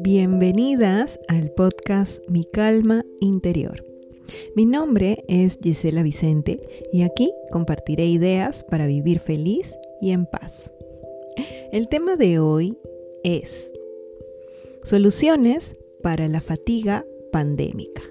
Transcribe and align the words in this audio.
Bienvenidas 0.00 1.20
al 1.28 1.50
podcast 1.50 2.26
Mi 2.28 2.44
Calma 2.44 3.04
Interior. 3.20 3.84
Mi 4.56 4.66
nombre 4.66 5.24
es 5.28 5.58
Gisela 5.62 6.02
Vicente 6.02 6.60
y 6.92 7.02
aquí 7.02 7.32
compartiré 7.52 8.06
ideas 8.06 8.64
para 8.64 8.86
vivir 8.86 9.18
feliz 9.20 9.74
y 10.00 10.12
en 10.12 10.26
paz. 10.26 10.70
El 11.72 11.88
tema 11.88 12.16
de 12.16 12.38
hoy 12.38 12.76
es 13.24 13.70
soluciones 14.84 15.74
para 16.02 16.28
la 16.28 16.40
fatiga 16.40 17.04
pandémica. 17.32 18.02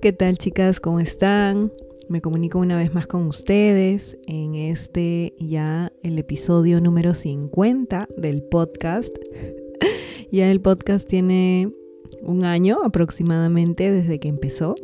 ¿Qué 0.00 0.12
tal 0.12 0.38
chicas? 0.38 0.80
¿Cómo 0.80 1.00
están? 1.00 1.72
Me 2.08 2.20
comunico 2.20 2.60
una 2.60 2.76
vez 2.76 2.94
más 2.94 3.08
con 3.08 3.26
ustedes 3.26 4.16
en 4.28 4.54
este 4.54 5.34
ya 5.40 5.92
el 6.04 6.16
episodio 6.20 6.80
número 6.80 7.16
50 7.16 8.06
del 8.16 8.44
podcast 8.44 9.12
ya 10.30 10.48
el 10.52 10.60
podcast 10.60 11.08
tiene 11.08 11.72
un 12.22 12.44
año 12.44 12.78
aproximadamente 12.84 13.90
desde 13.90 14.20
que 14.20 14.28
empezó, 14.28 14.76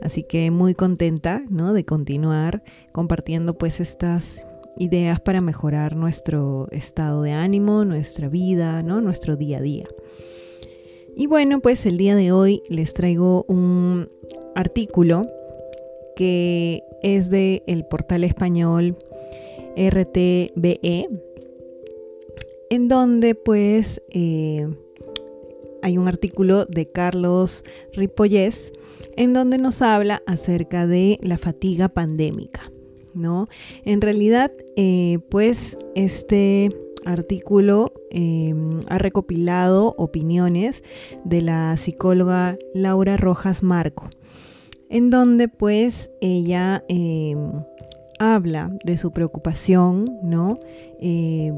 así 0.00 0.22
que 0.22 0.52
muy 0.52 0.74
contenta 0.74 1.42
¿no? 1.50 1.72
de 1.72 1.84
continuar 1.84 2.62
compartiendo 2.92 3.58
pues 3.58 3.80
estas 3.80 4.46
ideas 4.78 5.20
para 5.20 5.40
mejorar 5.40 5.96
nuestro 5.96 6.68
estado 6.70 7.22
de 7.22 7.32
ánimo, 7.32 7.84
nuestra 7.84 8.28
vida, 8.28 8.84
¿no? 8.84 9.00
nuestro 9.00 9.36
día 9.36 9.58
a 9.58 9.62
día. 9.62 9.86
Y 11.16 11.26
bueno, 11.26 11.58
pues 11.58 11.84
el 11.84 11.98
día 11.98 12.14
de 12.14 12.30
hoy 12.30 12.62
les 12.68 12.94
traigo 12.94 13.44
un 13.48 14.08
artículo 14.54 15.24
que 16.16 16.82
es 17.02 17.30
de 17.30 17.62
el 17.66 17.84
portal 17.84 18.24
español 18.24 18.96
RTBE, 19.76 21.08
en 22.70 22.88
donde 22.88 23.34
pues 23.34 24.02
eh, 24.10 24.68
hay 25.82 25.98
un 25.98 26.08
artículo 26.08 26.66
de 26.66 26.90
Carlos 26.90 27.64
Ripollés 27.92 28.72
en 29.16 29.32
donde 29.32 29.58
nos 29.58 29.82
habla 29.82 30.22
acerca 30.26 30.86
de 30.86 31.18
la 31.22 31.38
fatiga 31.38 31.88
pandémica, 31.88 32.72
¿no? 33.14 33.48
En 33.84 34.00
realidad, 34.00 34.52
eh, 34.76 35.18
pues 35.28 35.76
este 35.94 36.70
artículo 37.04 37.92
em, 38.10 38.80
ha 38.88 38.98
recopilado 38.98 39.94
opiniones 39.96 40.82
de 41.24 41.42
la 41.42 41.76
psicóloga 41.76 42.58
Laura 42.74 43.16
Rojas 43.16 43.62
Marco, 43.62 44.08
en 44.90 45.08
donde 45.08 45.48
pues 45.48 46.10
ella 46.20 46.84
em, 46.88 47.64
habla 48.18 48.70
de 48.84 48.98
su 48.98 49.12
preocupación, 49.12 50.18
¿no? 50.22 50.58
Eh, 51.00 51.52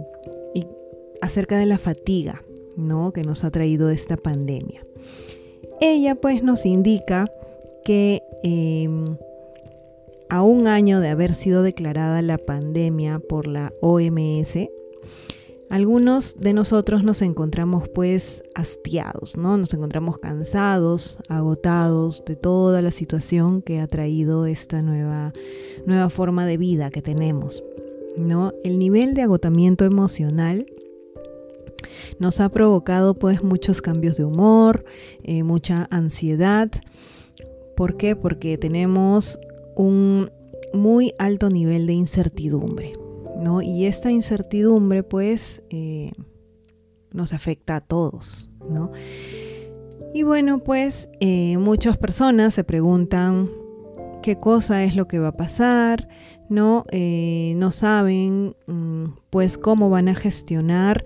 acerca 1.23 1.57
de 1.57 1.67
la 1.67 1.79
fatiga, 1.79 2.43
¿no? 2.77 3.13
que 3.13 3.23
nos 3.23 3.45
ha 3.45 3.51
traído 3.51 3.89
esta 3.89 4.19
pandemia. 4.19 4.83
Ella 5.81 6.17
pues 6.17 6.43
nos 6.43 6.67
indica 6.67 7.27
que 7.85 8.23
em, 8.43 9.17
a 10.29 10.43
un 10.43 10.67
año 10.67 11.01
de 11.01 11.09
haber 11.09 11.35
sido 11.35 11.63
declarada 11.63 12.21
la 12.23 12.39
pandemia 12.39 13.21
por 13.21 13.47
la 13.47 13.73
OMS, 13.81 14.69
algunos 15.73 16.39
de 16.39 16.53
nosotros 16.53 17.03
nos 17.03 17.23
encontramos 17.23 17.89
pues 17.89 18.43
hastiados, 18.55 19.39
¿no? 19.39 19.57
Nos 19.57 19.73
encontramos 19.73 20.19
cansados, 20.19 21.19
agotados 21.31 22.23
de 22.27 22.37
toda 22.37 22.83
la 22.83 22.91
situación 22.91 23.63
que 23.63 23.81
ha 23.81 23.87
traído 23.87 24.45
esta 24.45 24.83
nueva, 24.83 25.33
nueva 25.87 26.11
forma 26.11 26.45
de 26.45 26.59
vida 26.59 26.91
que 26.91 27.01
tenemos, 27.01 27.65
¿no? 28.19 28.53
El 28.63 28.79
nivel 28.79 29.15
de 29.15 29.23
agotamiento 29.23 29.87
emocional 29.87 30.67
nos 32.19 32.41
ha 32.41 32.51
provocado 32.51 33.15
pues 33.15 33.43
muchos 33.43 33.81
cambios 33.81 34.19
de 34.19 34.27
humor, 34.27 34.85
eh, 35.23 35.43
mucha 35.43 35.89
ansiedad. 35.91 36.71
¿Por 37.79 37.97
qué? 37.97 38.15
Porque 38.15 38.59
tenemos 38.59 39.39
un 39.75 40.31
muy 40.75 41.15
alto 41.19 41.49
nivel 41.49 41.87
de 41.87 41.95
incertidumbre, 41.95 42.93
¿no? 43.37 43.63
Y 43.63 43.87
esta 43.87 44.11
incertidumbre 44.11 45.03
pues 45.03 45.63
eh, 45.71 46.13
nos 47.13 47.33
afecta 47.33 47.77
a 47.77 47.81
todos, 47.81 48.49
¿no? 48.69 48.91
Y 50.15 50.25
bueno, 50.25 50.59
pues 50.59 51.09
eh, 51.21 51.57
muchas 51.59 51.97
personas 51.97 52.55
se 52.55 52.65
preguntan 52.65 53.51
qué 54.23 54.39
cosa 54.39 54.85
es 54.85 54.95
lo 54.95 55.09
que 55.09 55.19
va 55.19 55.29
a 55.29 55.37
pasar, 55.37 56.09
¿no? 56.49 56.85
no 56.93 57.71
saben 57.71 58.55
mm, 58.67 59.05
pues 59.31 59.57
cómo 59.57 59.89
van 59.89 60.09
a 60.09 60.15
gestionar 60.15 61.05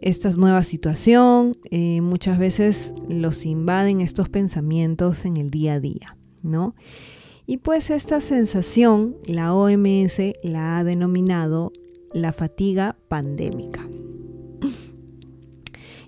esta 0.00 0.30
nueva 0.30 0.64
situación, 0.64 1.58
eh, 1.70 2.00
muchas 2.00 2.38
veces 2.38 2.94
los 3.08 3.44
invaden 3.44 4.00
estos 4.00 4.28
pensamientos 4.28 5.24
en 5.24 5.36
el 5.36 5.50
día 5.50 5.74
a 5.74 5.80
día, 5.80 6.16
¿no? 6.42 6.74
Y 7.50 7.56
pues 7.56 7.88
esta 7.88 8.20
sensación, 8.20 9.16
la 9.24 9.54
OMS 9.54 10.18
la 10.42 10.76
ha 10.76 10.84
denominado 10.84 11.72
la 12.12 12.34
fatiga 12.34 12.98
pandémica. 13.08 13.88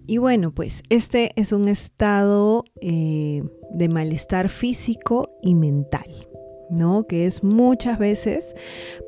Y 0.06 0.18
bueno, 0.18 0.52
pues 0.52 0.82
este 0.90 1.30
es 1.36 1.52
un 1.52 1.68
estado 1.68 2.64
eh, 2.82 3.42
de 3.72 3.88
malestar 3.88 4.50
físico 4.50 5.30
y 5.42 5.54
mental. 5.54 6.28
¿no? 6.68 7.06
Que 7.06 7.24
es 7.24 7.42
muchas 7.42 7.98
veces 7.98 8.54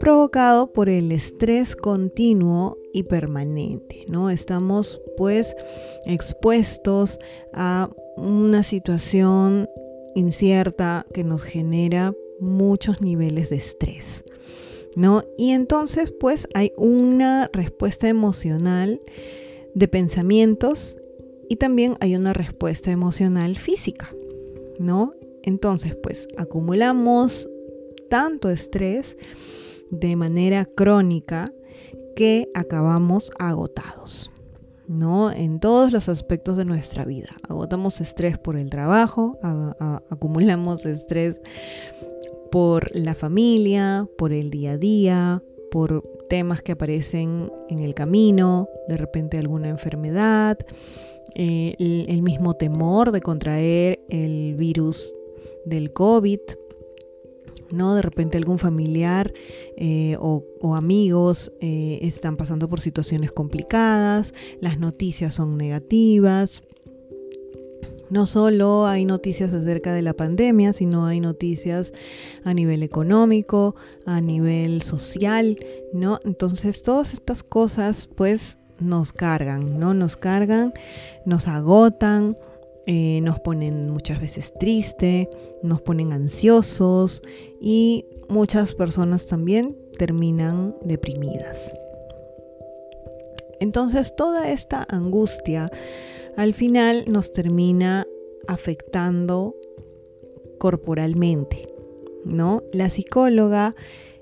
provocado 0.00 0.72
por 0.72 0.88
el 0.88 1.12
estrés 1.12 1.76
continuo 1.76 2.78
y 2.92 3.04
permanente, 3.04 4.04
¿no? 4.09 4.31
Estamos 4.31 5.00
pues 5.16 5.54
expuestos 6.04 7.21
a 7.53 7.88
una 8.16 8.65
situación 8.65 9.69
incierta 10.16 11.06
que 11.15 11.22
nos 11.22 11.44
genera 11.44 12.12
muchos 12.42 13.00
niveles 13.00 13.50
de 13.50 13.56
estrés, 13.56 14.25
¿no? 14.97 15.25
Y 15.38 15.53
entonces 15.53 16.12
pues 16.12 16.48
hay 16.54 16.72
una 16.76 17.48
respuesta 17.53 18.08
emocional 18.08 19.00
de 19.75 19.88
pensamientos 19.88 20.97
y 21.48 21.56
también 21.56 21.97
hay 22.00 22.16
una 22.16 22.32
respuesta 22.32 22.91
emocional 22.91 23.56
física, 23.56 24.10
¿no? 24.78 25.14
Entonces, 25.42 25.97
pues 25.97 26.28
acumulamos 26.36 27.48
tanto 28.08 28.48
estrés 28.48 29.16
de 29.91 30.16
manera 30.16 30.64
crónica 30.64 31.53
que 32.14 32.48
acabamos 32.54 33.32
agotados. 33.38 34.30
¿no? 34.88 35.30
En 35.30 35.59
todos 35.59 35.91
los 35.91 36.09
aspectos 36.10 36.56
de 36.56 36.66
nuestra 36.66 37.04
vida. 37.04 37.30
Agotamos 37.48 38.00
estrés 38.00 38.36
por 38.36 38.56
el 38.56 38.69
trabajo, 38.69 39.38
acumulamos 40.10 40.84
estrés 40.84 41.41
por 42.53 42.95
la 42.95 43.15
familia, 43.15 44.07
por 44.17 44.33
el 44.33 44.51
día 44.51 44.73
a 44.73 44.79
día, 44.79 45.43
por 45.71 46.05
temas 46.29 46.63
que 46.63 46.73
aparecen 46.73 47.51
en 47.69 47.81
el 47.81 47.95
camino, 47.95 48.69
de 48.89 48.99
repente 48.99 49.39
alguna 49.39 49.69
enfermedad, 49.71 50.59
eh, 51.35 51.73
el 51.79 52.23
mismo 52.23 52.55
temor 52.55 53.11
de 53.11 53.23
contraer 53.23 54.01
el 54.11 54.55
virus 54.55 55.15
del 55.65 55.93
COVID, 55.93 56.41
¿no? 57.73 57.95
De 57.95 58.03
repente 58.03 58.37
algún 58.37 58.59
familiar 58.59 59.33
eh, 59.77 60.17
o, 60.21 60.45
amigos 60.75 61.53
eh, 61.61 62.01
están 62.03 62.37
pasando 62.37 62.69
por 62.69 62.81
situaciones 62.81 63.33
complicadas, 63.33 64.33
las 64.61 64.79
noticias 64.79 65.34
son 65.34 65.57
negativas. 65.57 66.63
No 68.12 68.27
solo 68.27 68.87
hay 68.87 69.06
noticias 69.06 69.55
acerca 69.55 69.95
de 69.95 70.03
la 70.03 70.12
pandemia, 70.12 70.75
sino 70.75 71.06
hay 71.06 71.19
noticias 71.19 71.95
a 72.45 72.53
nivel 72.53 72.83
económico, 72.83 73.75
a 74.05 74.21
nivel 74.21 74.83
social, 74.83 75.56
¿no? 75.95 76.21
Entonces 76.22 76.83
todas 76.83 77.15
estas 77.15 77.43
cosas 77.43 78.10
pues 78.15 78.59
nos 78.78 79.15
cargan, 79.15 79.81
¿no? 79.81 79.95
Nos 79.95 80.19
cargan, 80.19 80.75
nos 81.25 81.48
agotan, 81.48 82.36
eh, 82.84 83.21
nos 83.22 83.41
ponen 83.41 83.89
muchas 83.89 84.21
veces 84.21 84.53
triste, 84.60 85.31
nos 85.63 85.81
ponen 85.81 86.13
ansiosos 86.13 87.22
y 87.63 88.04
muchas 88.28 88.75
personas 88.75 89.27
también 89.27 89.75
terminan 89.97 90.77
deprimidas. 90.84 91.57
Entonces 93.59 94.15
toda 94.15 94.51
esta 94.51 94.86
angustia 94.91 95.71
al 96.36 96.54
final 96.54 97.04
nos 97.09 97.33
termina 97.33 98.07
afectando 98.48 99.54
corporalmente, 100.59 101.66
¿no? 102.24 102.62
La 102.72 102.89
psicóloga 102.91 103.74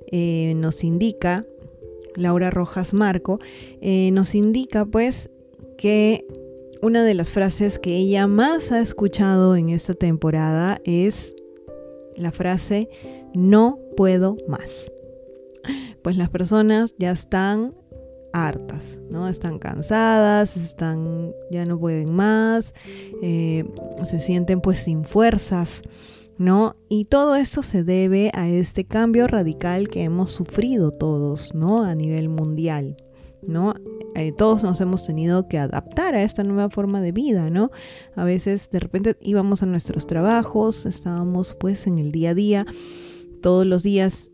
eh, 0.06 0.54
nos 0.56 0.84
indica, 0.84 1.46
Laura 2.16 2.50
Rojas 2.50 2.94
Marco, 2.94 3.38
eh, 3.80 4.10
nos 4.12 4.34
indica 4.34 4.84
pues 4.86 5.30
que 5.76 6.26
una 6.82 7.04
de 7.04 7.14
las 7.14 7.30
frases 7.30 7.78
que 7.78 7.96
ella 7.96 8.26
más 8.26 8.72
ha 8.72 8.80
escuchado 8.80 9.54
en 9.54 9.70
esta 9.70 9.94
temporada 9.94 10.80
es 10.84 11.34
la 12.16 12.32
frase 12.32 12.88
no 13.34 13.78
puedo 13.96 14.36
más. 14.48 14.90
Pues 16.02 16.16
las 16.16 16.30
personas 16.30 16.94
ya 16.98 17.10
están 17.10 17.74
hartas, 18.32 18.98
¿no? 19.10 19.28
Están 19.28 19.58
cansadas, 19.58 20.56
están, 20.56 21.32
ya 21.50 21.64
no 21.64 21.78
pueden 21.78 22.12
más, 22.12 22.74
eh, 23.22 23.64
se 24.04 24.20
sienten 24.20 24.60
pues 24.60 24.78
sin 24.80 25.04
fuerzas, 25.04 25.82
¿no? 26.38 26.76
Y 26.88 27.04
todo 27.04 27.36
esto 27.36 27.62
se 27.62 27.84
debe 27.84 28.30
a 28.34 28.48
este 28.48 28.84
cambio 28.84 29.26
radical 29.26 29.88
que 29.88 30.04
hemos 30.04 30.30
sufrido 30.30 30.90
todos, 30.90 31.54
¿no? 31.54 31.82
A 31.82 31.94
nivel 31.94 32.28
mundial, 32.28 32.96
¿no? 33.42 33.74
Eh, 34.14 34.32
todos 34.32 34.62
nos 34.62 34.80
hemos 34.80 35.06
tenido 35.06 35.46
que 35.48 35.58
adaptar 35.58 36.14
a 36.14 36.22
esta 36.22 36.42
nueva 36.42 36.70
forma 36.70 37.00
de 37.00 37.12
vida, 37.12 37.50
¿no? 37.50 37.70
A 38.16 38.24
veces 38.24 38.70
de 38.70 38.80
repente 38.80 39.16
íbamos 39.20 39.62
a 39.62 39.66
nuestros 39.66 40.06
trabajos, 40.06 40.86
estábamos 40.86 41.54
pues 41.58 41.86
en 41.86 41.98
el 41.98 42.10
día 42.10 42.30
a 42.30 42.34
día, 42.34 42.66
todos 43.40 43.66
los 43.66 43.82
días 43.82 44.29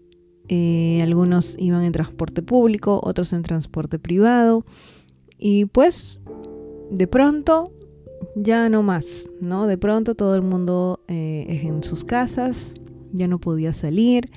eh, 0.49 1.01
algunos 1.03 1.57
iban 1.59 1.83
en 1.83 1.93
transporte 1.93 2.43
público, 2.43 3.01
otros 3.03 3.33
en 3.33 3.43
transporte 3.43 3.99
privado. 3.99 4.65
Y 5.39 5.67
pues 5.67 6.21
de 6.91 7.07
pronto 7.07 7.73
ya 8.35 8.69
no 8.69 8.83
más, 8.83 9.31
¿no? 9.41 9.67
De 9.67 9.79
pronto 9.79 10.15
todo 10.15 10.35
el 10.35 10.43
mundo 10.43 11.01
eh, 11.09 11.47
es 11.49 11.65
en 11.65 11.83
sus 11.83 12.05
casas, 12.05 12.75
ya 13.13 13.29
no 13.29 13.39
podía 13.39 13.73
salir. 13.73 14.31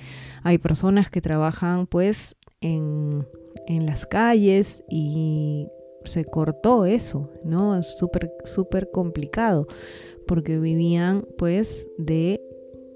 Hay 0.44 0.58
personas 0.58 1.10
que 1.10 1.22
trabajan 1.22 1.88
pues 1.88 2.36
en, 2.62 3.26
en 3.68 3.86
las 3.86 4.06
calles 4.06 4.84
y 4.90 5.68
se 6.06 6.26
cortó 6.26 6.86
eso, 6.86 7.30
¿no? 7.44 7.78
Es 7.78 7.98
súper, 7.98 8.32
súper 8.46 8.90
complicado 8.92 9.68
porque 10.28 10.60
vivían 10.60 11.26
pues 11.38 11.88
de 11.98 12.42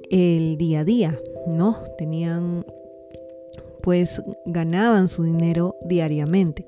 el 0.09 0.57
día 0.57 0.81
a 0.81 0.83
día, 0.83 1.19
¿no? 1.47 1.83
Tenían 1.97 2.65
pues 3.83 4.23
ganaban 4.45 5.09
su 5.09 5.23
dinero 5.23 5.75
diariamente. 5.85 6.65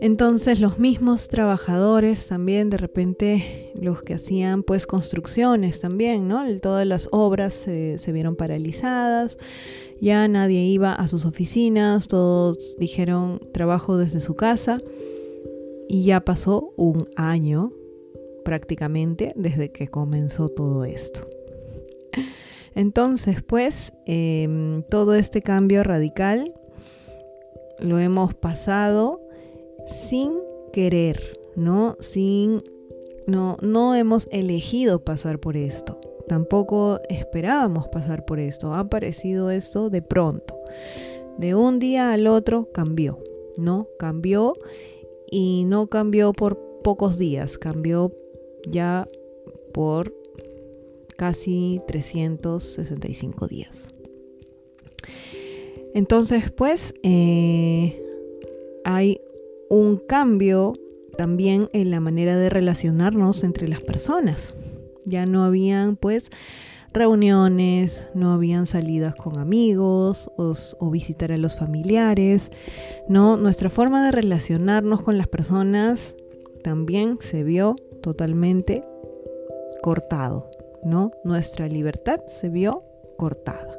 Entonces 0.00 0.60
los 0.60 0.78
mismos 0.78 1.28
trabajadores 1.28 2.26
también 2.26 2.70
de 2.70 2.78
repente 2.78 3.70
los 3.74 4.02
que 4.02 4.14
hacían 4.14 4.62
pues 4.62 4.86
construcciones 4.86 5.78
también, 5.80 6.26
¿no? 6.26 6.42
Todas 6.60 6.86
las 6.86 7.08
obras 7.12 7.52
se, 7.52 7.98
vieron 8.10 8.34
paralizadas, 8.34 9.36
ya 10.00 10.26
nadie 10.26 10.62
iba 10.62 10.94
a 10.94 11.06
sus 11.06 11.26
oficinas, 11.26 12.08
todos 12.08 12.78
dijeron 12.78 13.40
trabajo 13.52 13.98
desde 13.98 14.22
su 14.22 14.34
casa 14.36 14.78
y 15.86 16.04
ya 16.04 16.24
pasó 16.24 16.72
un 16.78 17.06
año 17.16 17.70
prácticamente 18.42 19.34
desde 19.36 19.70
que 19.70 19.88
comenzó 19.88 20.48
todo 20.48 20.84
esto. 20.84 21.28
Entonces, 22.74 23.42
pues, 23.42 23.92
em, 24.06 24.82
todo 24.84 25.14
este 25.14 25.42
cambio 25.42 25.82
radical 25.82 26.54
lo 27.80 27.98
hemos 27.98 28.34
pasado 28.34 29.20
sin 30.08 30.32
querer, 30.72 31.40
¿no? 31.56 31.96
Sin, 32.00 32.62
no, 33.26 33.56
no 33.62 33.94
hemos 33.94 34.28
elegido 34.30 35.04
pasar 35.04 35.38
por 35.40 35.56
esto. 35.56 35.98
Tampoco 36.28 37.00
esperábamos 37.08 37.88
pasar 37.88 38.24
por 38.24 38.38
esto. 38.38 38.72
Ha 38.72 38.80
aparecido 38.80 39.50
esto 39.50 39.90
de 39.90 40.02
pronto. 40.02 40.56
De 41.38 41.54
un 41.54 41.78
día 41.78 42.12
al 42.12 42.26
otro 42.28 42.68
cambió, 42.72 43.18
¿no? 43.56 43.88
Cambió 43.98 44.54
y 45.30 45.64
no 45.64 45.88
cambió 45.88 46.32
por 46.32 46.56
pocos 46.82 47.18
días, 47.18 47.58
cambió 47.58 48.12
ya 48.68 49.08
por 49.72 50.14
casi 51.20 51.82
365 51.86 53.46
días. 53.46 53.92
Entonces, 55.92 56.50
pues, 56.50 56.94
eh, 57.02 58.02
hay 58.86 59.20
un 59.68 59.98
cambio 59.98 60.72
también 61.18 61.68
en 61.74 61.90
la 61.90 62.00
manera 62.00 62.38
de 62.38 62.48
relacionarnos 62.48 63.44
entre 63.44 63.68
las 63.68 63.82
personas. 63.82 64.54
Ya 65.04 65.26
no 65.26 65.44
habían, 65.44 65.96
pues, 65.96 66.30
reuniones, 66.94 68.08
no 68.14 68.32
habían 68.32 68.64
salidas 68.64 69.14
con 69.14 69.38
amigos 69.38 70.30
o, 70.38 70.54
o, 70.78 70.90
visitar 70.90 71.32
a 71.32 71.36
los 71.36 71.54
familiares, 71.54 72.50
¿no? 73.10 73.36
Nuestra 73.36 73.68
forma 73.68 74.06
de 74.06 74.12
relacionarnos 74.12 75.02
con 75.02 75.18
las 75.18 75.28
personas 75.28 76.16
también 76.64 77.18
se 77.20 77.44
vio 77.44 77.76
totalmente 78.00 78.84
cortado. 79.82 80.49
¿No? 80.84 81.10
Nuestra 81.24 81.68
libertad 81.68 82.20
se 82.26 82.48
vio 82.48 82.84
cortada. 83.16 83.78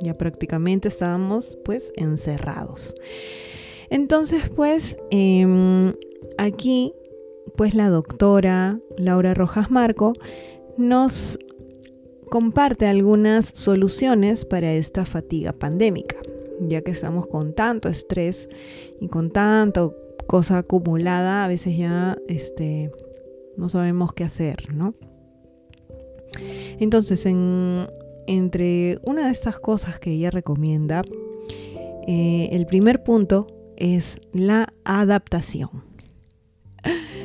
Ya 0.00 0.16
prácticamente 0.16 0.88
estábamos 0.88 1.58
pues 1.64 1.92
encerrados. 1.96 2.94
Entonces 3.90 4.50
pues 4.54 4.96
em, 5.10 5.94
aquí 6.38 6.92
pues 7.56 7.74
la 7.74 7.88
doctora 7.88 8.80
Laura 8.96 9.34
Rojas 9.34 9.70
Marco 9.70 10.12
nos 10.76 11.38
comparte 12.30 12.86
algunas 12.86 13.50
soluciones 13.54 14.44
para 14.44 14.72
esta 14.72 15.04
fatiga 15.06 15.52
pandémica, 15.52 16.16
ya 16.60 16.82
que 16.82 16.90
estamos 16.90 17.26
con 17.28 17.54
tanto 17.54 17.88
estrés 17.88 18.48
y 19.00 19.08
con 19.08 19.30
tanta 19.30 19.88
cosa 20.26 20.58
acumulada, 20.58 21.44
a 21.44 21.48
veces 21.48 21.76
ya 21.76 22.16
este, 22.26 22.90
no 23.56 23.68
sabemos 23.68 24.12
qué 24.14 24.24
hacer, 24.24 24.74
¿no? 24.74 24.94
Entonces, 26.78 27.24
entre 27.26 28.98
una 29.02 29.26
de 29.26 29.32
estas 29.32 29.58
cosas 29.58 29.98
que 29.98 30.12
ella 30.12 30.30
recomienda, 30.30 31.02
eh, 32.06 32.48
el 32.52 32.66
primer 32.66 33.02
punto 33.02 33.46
es 33.76 34.20
la 34.32 34.72
adaptación. 34.84 35.84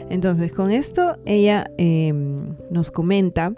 Entonces, 0.09 0.51
con 0.51 0.71
esto 0.71 1.17
ella 1.25 1.69
em, 1.77 2.55
nos 2.71 2.91
comenta 2.91 3.53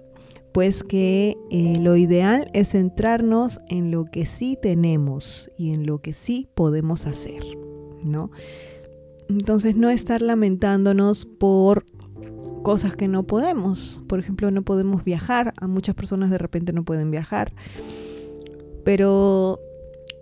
pues 0.51 0.83
que 0.83 1.37
eh, 1.49 1.77
lo 1.79 1.95
ideal 1.95 2.49
es 2.53 2.69
centrarnos 2.69 3.59
en 3.69 3.89
lo 3.91 4.05
que 4.05 4.25
sí 4.25 4.57
tenemos 4.61 5.49
y 5.57 5.71
en 5.71 5.85
lo 5.85 5.99
que 5.99 6.13
sí 6.13 6.49
podemos 6.55 7.07
hacer, 7.07 7.41
¿no? 8.03 8.31
Entonces 9.29 9.77
no 9.77 9.89
estar 9.89 10.21
lamentándonos 10.21 11.25
por 11.25 11.85
cosas 12.63 12.95
que 12.95 13.07
no 13.07 13.23
podemos. 13.23 14.01
Por 14.07 14.19
ejemplo, 14.19 14.51
no 14.51 14.63
podemos 14.63 15.03
viajar. 15.03 15.53
A 15.61 15.67
muchas 15.67 15.95
personas 15.95 16.29
de 16.29 16.37
repente 16.37 16.73
no 16.73 16.83
pueden 16.83 17.11
viajar. 17.11 17.53
Pero 18.83 19.59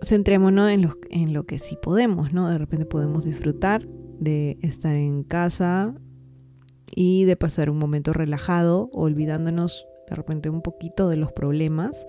centrémonos 0.02 0.70
en 0.70 0.82
lo, 0.82 0.96
en 1.10 1.32
lo 1.32 1.44
que 1.44 1.58
sí 1.58 1.76
podemos, 1.80 2.32
¿no? 2.32 2.48
De 2.48 2.58
repente 2.58 2.86
podemos 2.86 3.24
disfrutar 3.24 3.86
de 4.18 4.58
estar 4.62 4.94
en 4.94 5.22
casa 5.22 5.94
y 6.94 7.24
de 7.24 7.36
pasar 7.36 7.70
un 7.70 7.78
momento 7.78 8.12
relajado, 8.12 8.90
olvidándonos 8.92 9.86
de 10.08 10.16
repente 10.16 10.50
un 10.50 10.62
poquito 10.62 11.08
de 11.08 11.16
los 11.16 11.32
problemas. 11.32 12.06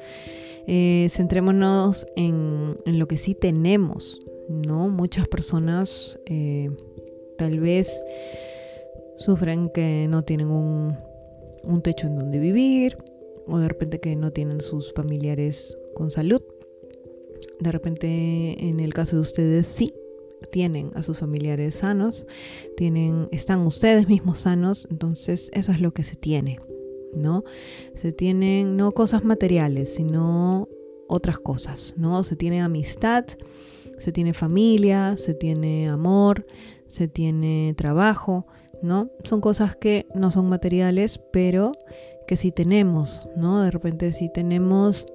Eh, 0.68 1.08
centrémonos 1.10 2.06
en, 2.16 2.78
en, 2.86 3.00
lo 3.00 3.08
que 3.08 3.18
sí 3.18 3.36
tenemos, 3.36 4.20
¿no? 4.50 4.90
Muchas 4.90 5.28
personas 5.28 6.20
eh, 6.26 6.70
tal 7.38 7.60
vez 7.60 8.04
sufren 9.22 9.70
que 9.70 10.08
no 10.10 10.24
tienen 10.24 10.50
un, 10.50 10.98
techo 11.84 12.08
en 12.08 12.16
donde 12.16 12.40
vivir 12.40 12.98
o 13.48 13.58
de 13.60 13.68
repente 13.68 14.00
que 14.00 14.16
no 14.16 14.32
tienen 14.32 14.62
sus 14.62 14.94
familiares 14.94 15.78
con 15.96 16.12
salud. 16.12 16.42
De 17.60 17.72
repente 17.72 18.68
en 18.68 18.80
el 18.80 18.94
caso 18.94 19.16
de 19.16 19.22
ustedes 19.22 19.68
sí 19.68 19.94
tienen 20.52 20.92
a 20.96 21.04
sus 21.04 21.20
familiares 21.20 21.76
sanos, 21.76 22.26
tienen 22.76 23.28
están 23.32 23.62
ustedes 23.62 24.08
mismos 24.08 24.40
sanos, 24.40 24.88
entonces 24.90 25.50
eso 25.54 25.72
es 25.72 25.80
lo 25.80 25.94
que 25.94 26.04
se 26.04 26.16
tiene, 26.16 26.60
¿no? 27.14 27.44
Se 27.96 28.12
tienen 28.12 28.76
no 28.76 28.92
cosas 28.92 29.24
materiales, 29.24 29.94
sino 29.94 30.68
otras 31.08 31.38
cosas, 31.40 31.94
¿no? 31.98 32.24
Se 32.24 32.36
tiene 32.36 32.62
amistad, 32.62 33.26
se 34.00 34.12
tiene 34.12 34.34
familia, 34.34 35.16
se 35.18 35.34
tiene 35.34 35.90
amor, 35.90 36.46
se 36.88 37.08
tiene 37.08 37.74
trabajo, 37.78 38.48
¿no? 38.82 39.10
Son 39.24 39.42
cosas 39.42 39.76
que 39.76 40.08
no 40.16 40.32
son 40.32 40.50
materiales, 40.50 41.20
pero 41.32 41.74
que 42.28 42.38
sí 42.38 42.52
tenemos, 42.52 43.28
¿no? 43.36 43.62
De 43.62 43.72
repente 43.72 44.14
si 44.14 44.32
tenemos 44.32 45.06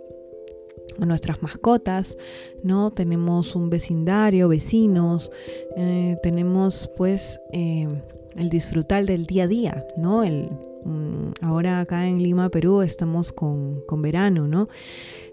nuestras 0.98 1.42
mascotas, 1.42 2.16
¿no? 2.62 2.90
Tenemos 2.90 3.54
un 3.54 3.70
vecindario, 3.70 4.48
vecinos, 4.48 5.30
eh, 5.76 6.16
tenemos 6.22 6.90
pues 6.96 7.40
eh, 7.52 7.88
el 8.36 8.48
disfrutar 8.48 9.04
del 9.04 9.26
día 9.26 9.44
a 9.44 9.48
día, 9.48 9.86
¿no? 9.96 10.24
El, 10.24 10.50
mm, 10.84 11.32
ahora 11.42 11.80
acá 11.80 12.06
en 12.06 12.22
Lima, 12.22 12.48
Perú, 12.50 12.82
estamos 12.82 13.32
con, 13.32 13.82
con 13.86 14.02
verano, 14.02 14.46
¿no? 14.46 14.68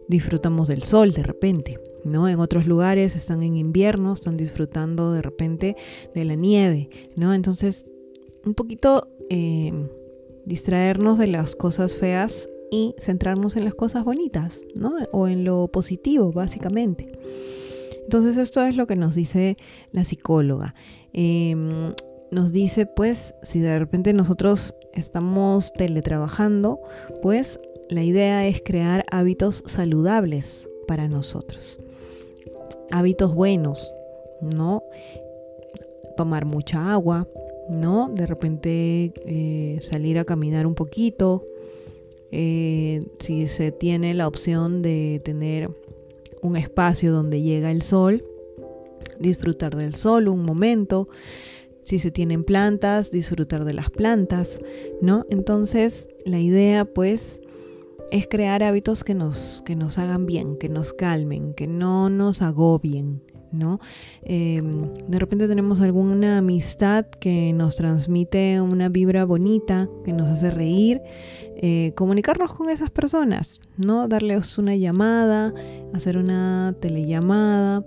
Disfrutamos 0.07 0.67
del 0.67 0.83
sol 0.83 1.13
de 1.13 1.23
repente, 1.23 1.79
¿no? 2.03 2.27
En 2.27 2.39
otros 2.39 2.67
lugares 2.67 3.15
están 3.15 3.43
en 3.43 3.55
invierno, 3.55 4.13
están 4.13 4.35
disfrutando 4.35 5.13
de 5.13 5.21
repente 5.21 5.75
de 6.13 6.25
la 6.25 6.35
nieve, 6.35 6.89
¿no? 7.15 7.33
Entonces 7.33 7.85
un 8.45 8.53
poquito 8.53 9.07
eh, 9.29 9.71
distraernos 10.45 11.17
de 11.17 11.27
las 11.27 11.55
cosas 11.55 11.95
feas 11.95 12.49
y 12.71 12.95
centrarnos 12.99 13.55
en 13.55 13.65
las 13.65 13.75
cosas 13.75 14.03
bonitas, 14.03 14.59
¿no? 14.75 14.93
O 15.11 15.27
en 15.27 15.43
lo 15.43 15.67
positivo, 15.67 16.31
básicamente. 16.31 17.11
Entonces 18.03 18.37
esto 18.37 18.61
es 18.63 18.75
lo 18.75 18.87
que 18.87 18.95
nos 18.95 19.15
dice 19.15 19.57
la 19.91 20.03
psicóloga. 20.05 20.75
Em, 21.13 21.93
nos 22.31 22.51
dice 22.51 22.85
pues 22.87 23.35
si 23.43 23.59
de 23.59 23.77
repente 23.77 24.11
nosotros 24.11 24.73
estamos 24.93 25.71
teletrabajando, 25.73 26.79
pues 27.21 27.59
la 27.89 28.03
idea 28.03 28.47
es 28.47 28.61
crear 28.65 29.05
hábitos 29.11 29.63
saludables 29.67 30.67
para 30.87 31.07
nosotros. 31.07 31.79
Hábitos 32.91 33.33
buenos, 33.33 33.93
¿no? 34.41 34.83
Tomar 36.17 36.45
mucha 36.45 36.91
agua, 36.91 37.27
¿no? 37.69 38.09
De 38.13 38.25
repente 38.27 39.13
eh, 39.25 39.79
salir 39.81 40.19
a 40.19 40.25
caminar 40.25 40.65
un 40.65 40.75
poquito. 40.75 41.45
Eh, 42.31 43.01
si 43.19 43.47
se 43.47 43.71
tiene 43.71 44.13
la 44.13 44.27
opción 44.27 44.81
de 44.81 45.21
tener 45.23 45.69
un 46.41 46.57
espacio 46.57 47.11
donde 47.11 47.41
llega 47.41 47.71
el 47.71 47.81
sol, 47.81 48.23
disfrutar 49.19 49.75
del 49.75 49.95
sol 49.95 50.27
un 50.27 50.43
momento. 50.43 51.07
Si 51.83 51.99
se 51.99 52.11
tienen 52.11 52.43
plantas, 52.43 53.11
disfrutar 53.11 53.65
de 53.65 53.73
las 53.73 53.89
plantas, 53.89 54.59
¿no? 55.01 55.25
Entonces, 55.29 56.07
la 56.25 56.39
idea 56.39 56.85
pues 56.85 57.41
es 58.11 58.27
crear 58.27 58.63
hábitos 58.63 59.03
que 59.03 59.15
nos, 59.15 59.61
que 59.65 59.75
nos 59.75 59.97
hagan 59.97 60.25
bien, 60.25 60.57
que 60.57 60.69
nos 60.69 60.93
calmen, 60.93 61.53
que 61.53 61.67
no 61.67 62.09
nos 62.09 62.41
agobien, 62.41 63.21
¿no? 63.53 63.79
Em, 64.23 64.93
de 65.07 65.19
repente 65.19 65.47
tenemos 65.47 65.79
alguna 65.79 66.39
amistad 66.39 67.05
que 67.05 67.53
nos 67.53 67.75
transmite 67.75 68.59
una 68.59 68.89
vibra 68.89 69.23
bonita, 69.23 69.87
que 70.03 70.11
nos 70.11 70.29
hace 70.29 70.51
reír, 70.51 71.01
eh, 71.55 71.93
comunicarnos 71.95 72.53
con 72.53 72.69
esas 72.69 72.89
personas, 72.89 73.61
¿no? 73.77 74.07
Darles 74.07 74.57
una 74.57 74.75
llamada, 74.75 75.53
hacer 75.93 76.17
una 76.17 76.75
telellamada, 76.81 77.85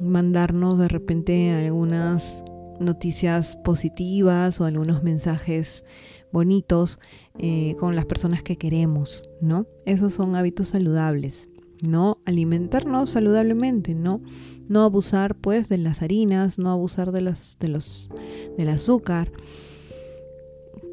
mandarnos 0.00 0.78
de 0.78 0.88
repente 0.88 1.52
algunas 1.52 2.42
noticias 2.80 3.56
positivas 3.56 4.60
o 4.60 4.64
algunos 4.64 5.02
mensajes 5.02 5.84
bonitos 6.32 6.98
eh, 7.38 7.76
con 7.78 7.94
las 7.94 8.06
personas 8.06 8.42
que 8.42 8.56
queremos, 8.56 9.28
¿no? 9.40 9.66
Esos 9.84 10.14
son 10.14 10.34
hábitos 10.34 10.68
saludables. 10.68 11.48
¿No? 11.82 12.18
Alimentarnos 12.24 13.10
saludablemente, 13.10 13.94
¿no? 13.94 14.22
No 14.68 14.84
abusar 14.84 15.34
pues 15.34 15.68
de 15.68 15.78
las 15.78 16.00
harinas, 16.00 16.58
no 16.58 16.70
abusar 16.70 17.12
de, 17.12 17.20
de 17.60 17.68
los, 17.68 18.08
del 18.56 18.68
azúcar. 18.68 19.30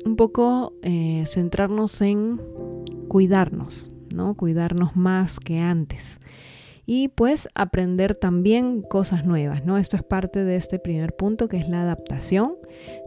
Un 0.05 0.15
poco 0.15 0.73
eh, 0.81 1.23
centrarnos 1.27 2.01
en 2.01 2.41
cuidarnos, 3.07 3.91
¿no? 4.13 4.35
Cuidarnos 4.35 4.95
más 4.95 5.39
que 5.39 5.59
antes. 5.59 6.19
Y 6.85 7.09
pues 7.09 7.47
aprender 7.53 8.15
también 8.15 8.81
cosas 8.81 9.23
nuevas, 9.23 9.63
¿no? 9.63 9.77
Esto 9.77 9.95
es 9.95 10.01
parte 10.01 10.43
de 10.43 10.55
este 10.55 10.79
primer 10.79 11.15
punto 11.15 11.47
que 11.47 11.57
es 11.57 11.69
la 11.69 11.83
adaptación, 11.83 12.55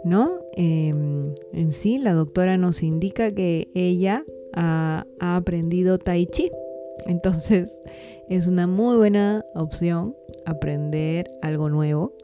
¿no? 0.04 0.38
Em, 0.54 1.34
en 1.52 1.72
sí, 1.72 1.98
la 1.98 2.12
doctora 2.12 2.56
nos 2.58 2.84
indica 2.84 3.32
que 3.32 3.72
ella 3.74 4.24
ha 4.54 5.04
aprendido 5.18 5.98
tai 5.98 6.26
chi, 6.26 6.50
entonces 7.06 7.70
es 8.28 8.46
una 8.46 8.66
muy 8.66 8.96
buena 8.96 9.44
opción 9.54 10.16
aprender 10.46 11.30
algo 11.42 11.68
nuevo 11.68 12.14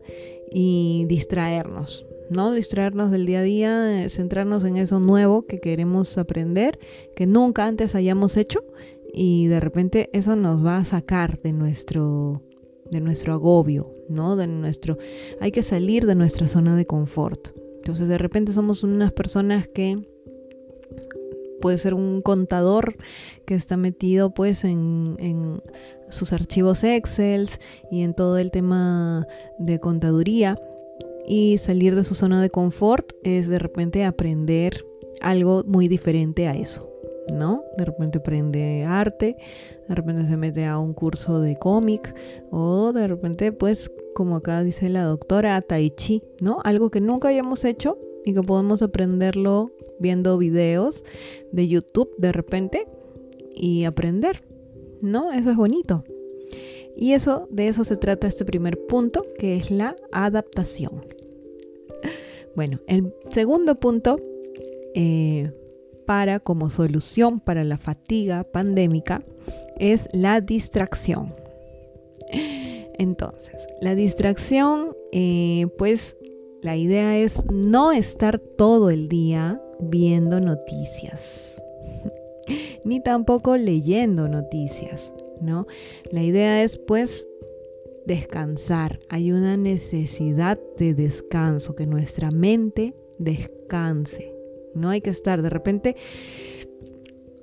y 0.50 1.04
distraernos, 1.08 2.06
¿no? 2.30 2.52
Distraernos 2.52 3.10
del 3.10 3.26
día 3.26 3.40
a 3.40 3.42
día, 3.42 4.04
eh, 4.04 4.08
centrarnos 4.08 4.64
en 4.64 4.76
eso 4.76 5.00
nuevo 5.00 5.46
que 5.46 5.60
queremos 5.60 6.16
aprender, 6.18 6.78
que 7.14 7.26
nunca 7.26 7.66
antes 7.66 7.94
hayamos 7.94 8.36
hecho 8.36 8.64
y 9.12 9.46
de 9.46 9.60
repente 9.60 10.10
eso 10.12 10.36
nos 10.36 10.64
va 10.64 10.78
a 10.78 10.84
sacar 10.84 11.40
de 11.40 11.52
nuestro 11.52 12.42
de 12.90 13.00
nuestro 13.00 13.34
agobio, 13.34 13.92
¿no? 14.08 14.36
De 14.36 14.46
nuestro 14.46 14.96
hay 15.40 15.52
que 15.52 15.62
salir 15.62 16.06
de 16.06 16.14
nuestra 16.14 16.48
zona 16.48 16.74
de 16.74 16.86
confort. 16.86 17.50
Entonces, 17.78 18.08
de 18.08 18.18
repente 18.18 18.52
somos 18.52 18.82
unas 18.82 19.12
personas 19.12 19.68
que 19.68 20.06
puede 21.60 21.78
ser 21.78 21.94
un 21.94 22.22
contador 22.22 22.96
que 23.46 23.54
está 23.54 23.76
metido 23.76 24.32
pues 24.32 24.64
en, 24.64 25.62
sus 26.10 26.32
archivos 26.32 26.84
Excel 26.84 27.50
y 27.90 28.02
en 28.02 28.14
todo 28.14 28.38
el 28.38 28.50
tema 28.50 29.26
de 29.58 29.78
contaduría 29.78 30.58
y 31.26 31.58
salir 31.58 31.94
de 31.94 32.04
su 32.04 32.14
zona 32.14 32.40
de 32.40 32.48
confort 32.48 33.12
es 33.22 33.48
de 33.48 33.58
repente 33.58 34.04
aprender 34.04 34.86
algo 35.20 35.64
muy 35.66 35.86
diferente 35.86 36.48
a 36.48 36.56
eso, 36.56 36.90
¿no? 37.30 37.62
De 37.76 37.84
repente 37.84 38.18
aprende 38.18 38.84
arte, 38.86 39.36
de 39.86 39.94
repente 39.94 40.26
se 40.26 40.38
mete 40.38 40.64
a 40.64 40.78
un 40.78 40.94
curso 40.94 41.40
de 41.40 41.58
cómic 41.58 42.14
o 42.50 42.94
de 42.94 43.06
repente 43.06 43.52
pues 43.52 43.90
como 44.14 44.36
acá 44.36 44.62
dice 44.62 44.88
la 44.88 45.04
doctora, 45.04 45.60
tai 45.60 45.90
chi, 45.90 46.22
¿no? 46.40 46.60
Algo 46.64 46.90
que 46.90 47.00
nunca 47.00 47.28
hayamos 47.28 47.64
hecho 47.64 47.98
y 48.24 48.34
que 48.34 48.42
podemos 48.42 48.82
aprenderlo 48.82 49.70
viendo 50.00 50.38
videos 50.38 51.04
de 51.52 51.68
YouTube 51.68 52.10
de 52.18 52.32
repente 52.32 52.86
y 53.54 53.84
aprender, 53.84 54.44
¿no? 55.00 55.32
Eso 55.32 55.50
es 55.50 55.56
bonito. 55.56 56.04
Y 56.96 57.12
eso, 57.12 57.46
de 57.50 57.68
eso 57.68 57.84
se 57.84 57.96
trata 57.96 58.26
este 58.26 58.44
primer 58.44 58.78
punto, 58.86 59.24
que 59.38 59.56
es 59.56 59.70
la 59.70 59.96
adaptación. 60.12 61.04
Bueno, 62.56 62.80
el 62.88 63.14
segundo 63.30 63.78
punto 63.78 64.18
eh, 64.92 65.52
para 66.06 66.40
como 66.40 66.70
solución 66.70 67.38
para 67.38 67.62
la 67.62 67.78
fatiga 67.78 68.42
pandémica 68.42 69.22
es 69.78 70.08
la 70.12 70.40
distracción. 70.40 71.36
Entonces, 72.98 73.54
la 73.80 73.94
distracción, 73.94 74.96
eh, 75.12 75.68
pues 75.78 76.16
la 76.62 76.76
idea 76.76 77.16
es 77.16 77.44
no 77.52 77.92
estar 77.92 78.40
todo 78.40 78.90
el 78.90 79.08
día 79.08 79.62
viendo 79.80 80.40
noticias, 80.40 81.60
ni 82.84 83.00
tampoco 83.00 83.56
leyendo 83.56 84.28
noticias, 84.28 85.12
¿no? 85.40 85.66
La 86.10 86.22
idea 86.22 86.62
es 86.62 86.76
pues 86.76 87.26
descansar. 88.06 88.98
Hay 89.08 89.32
una 89.32 89.56
necesidad 89.56 90.58
de 90.78 90.94
descanso, 90.94 91.74
que 91.74 91.86
nuestra 91.86 92.30
mente 92.30 92.94
descanse. 93.18 94.34
No 94.74 94.88
hay 94.88 95.00
que 95.00 95.10
estar 95.10 95.42
de 95.42 95.50
repente 95.50 95.96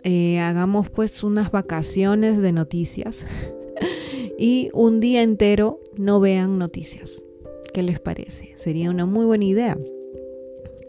eh, 0.04 0.40
hagamos 0.40 0.92
pues 0.92 1.24
unas 1.24 1.52
vacaciones 1.52 2.38
de 2.40 2.52
noticias 2.52 3.26
y 4.38 4.70
un 4.74 5.00
día 5.00 5.24
entero 5.24 5.80
no 5.98 6.20
vean 6.20 6.60
noticias. 6.60 7.24
¿Qué 7.74 7.82
les 7.82 8.00
parece? 8.00 8.54
Sería 8.56 8.92
una 8.92 9.06
muy 9.06 9.26
buena 9.26 9.46
idea. 9.46 9.78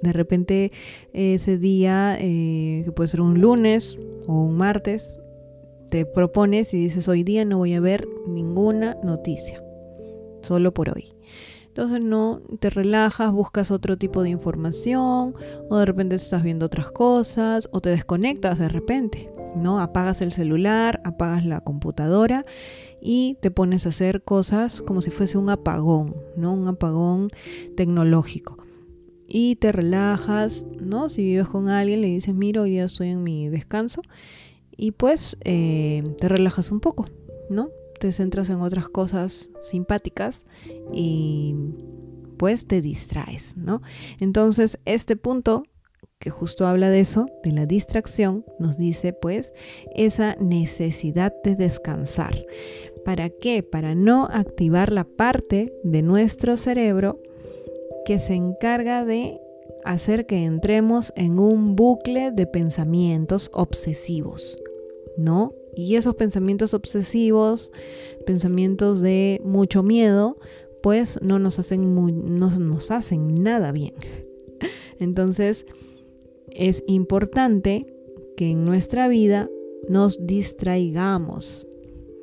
De 0.03 0.13
repente 0.13 0.73
ese 1.13 1.59
día, 1.59 2.17
eh, 2.21 2.83
que 2.85 2.93
puede 2.93 3.09
ser 3.09 3.21
un 3.21 3.41
lunes 3.41 3.99
o 4.27 4.43
un 4.43 4.57
martes, 4.57 5.19
te 5.89 6.05
propones 6.05 6.75
y 6.75 6.79
dices, 6.79 7.09
hoy 7.09 7.23
día 7.23 7.45
no 7.45 7.59
voy 7.59 7.75
a 7.75 7.81
ver 7.81 8.07
ninguna 8.27 8.97
noticia, 9.03 9.63
solo 10.43 10.75
por 10.75 10.91
hoy. 10.91 11.13
Entonces 11.67 12.01
no, 12.01 12.41
te 12.59 12.71
relajas, 12.71 13.33
buscas 13.33 13.71
otro 13.71 13.99
tipo 13.99 14.23
de 14.23 14.31
información, 14.31 15.35
o 15.69 15.77
de 15.77 15.85
repente 15.85 16.17
estás 16.17 16.43
viendo 16.43 16.67
otras 16.67 16.91
cosas, 16.91 17.69
o 17.71 17.81
te 17.81 17.91
desconectas 17.91 18.59
de 18.59 18.69
repente, 18.69 19.31
¿no? 19.55 19.79
Apagas 19.79 20.23
el 20.23 20.33
celular, 20.33 21.03
apagas 21.05 21.45
la 21.45 21.61
computadora 21.61 22.47
y 23.01 23.37
te 23.43 23.51
pones 23.51 23.85
a 23.85 23.91
hacer 23.91 24.23
cosas 24.23 24.81
como 24.81 25.03
si 25.03 25.11
fuese 25.11 25.37
un 25.37 25.51
apagón, 25.51 26.17
¿no? 26.35 26.55
Un 26.55 26.67
apagón 26.67 27.29
tecnológico 27.77 28.56
y 29.29 29.57
te 29.57 29.73
relajas, 29.73 30.67
¿no? 30.81 31.09
Si 31.09 31.25
vives 31.25 31.49
con 31.49 31.69
alguien, 31.69 32.01
le 32.01 32.09
dices, 32.09 32.35
mira, 32.35 32.63
hoy 32.63 32.71
día 32.71 32.85
estoy 32.85 33.09
en 33.09 33.23
mi 33.23 33.49
descanso 33.49 34.03
y 34.77 34.93
pues 34.93 35.37
eh, 35.45 36.03
te 36.19 36.29
relajas 36.29 36.71
un 36.71 36.81
poco, 36.81 37.07
¿no? 37.51 37.71
Te 37.99 38.13
centras 38.13 38.51
en 38.51 38.61
otras 38.61 38.89
cosas 38.89 39.51
simpáticas 39.63 40.45
y 40.93 41.55
pues 42.37 42.67
te 42.67 42.83
distraes, 42.83 43.57
¿no? 43.57 43.83
Entonces, 44.21 44.79
este 44.85 45.17
punto 45.17 45.65
que 46.19 46.31
justo 46.31 46.67
habla 46.67 46.89
de 46.91 47.01
eso, 47.01 47.27
de 47.45 47.53
la 47.53 47.67
distracción, 47.67 48.45
nos 48.59 48.79
dice 48.79 49.13
pues 49.13 49.53
esa 49.95 50.35
necesidad 50.37 51.33
de 51.45 51.57
descansar. 51.57 52.45
¿Para 53.05 53.29
qué? 53.31 53.63
Para 53.63 53.95
no 53.95 54.27
activar 54.31 54.93
la 54.93 55.05
parte 55.05 55.73
de 55.85 56.03
nuestro 56.03 56.57
cerebro 56.57 57.21
que 58.07 58.21
se 58.21 58.35
encarga 58.35 59.05
de 59.05 59.41
hacer 59.85 60.27
que 60.27 60.45
entremos 60.45 61.13
en 61.17 61.39
un 61.41 61.75
bucle 61.75 62.31
de 62.31 62.47
pensamientos 62.47 63.51
obsesivos, 63.53 64.57
¿no? 65.19 65.53
Y 65.75 65.97
esos 65.97 66.15
pensamientos 66.15 66.73
obsesivos, 66.73 67.73
pensamientos 68.25 69.03
de 69.03 69.43
mucho 69.45 69.83
miedo, 69.83 70.39
pues 70.83 71.19
no 71.21 71.41
nos 71.41 71.59
hacen, 71.59 71.95
no 71.95 72.51
nos 72.59 72.91
hacen 72.93 73.43
nada 73.43 73.73
bien. 73.73 73.95
Entonces, 75.01 75.67
es 76.51 76.85
importante 76.87 77.93
que 78.37 78.53
en 78.53 78.65
nuestra 78.65 79.09
vida 79.09 79.51
nos 79.89 80.25
distraigamos, 80.25 81.67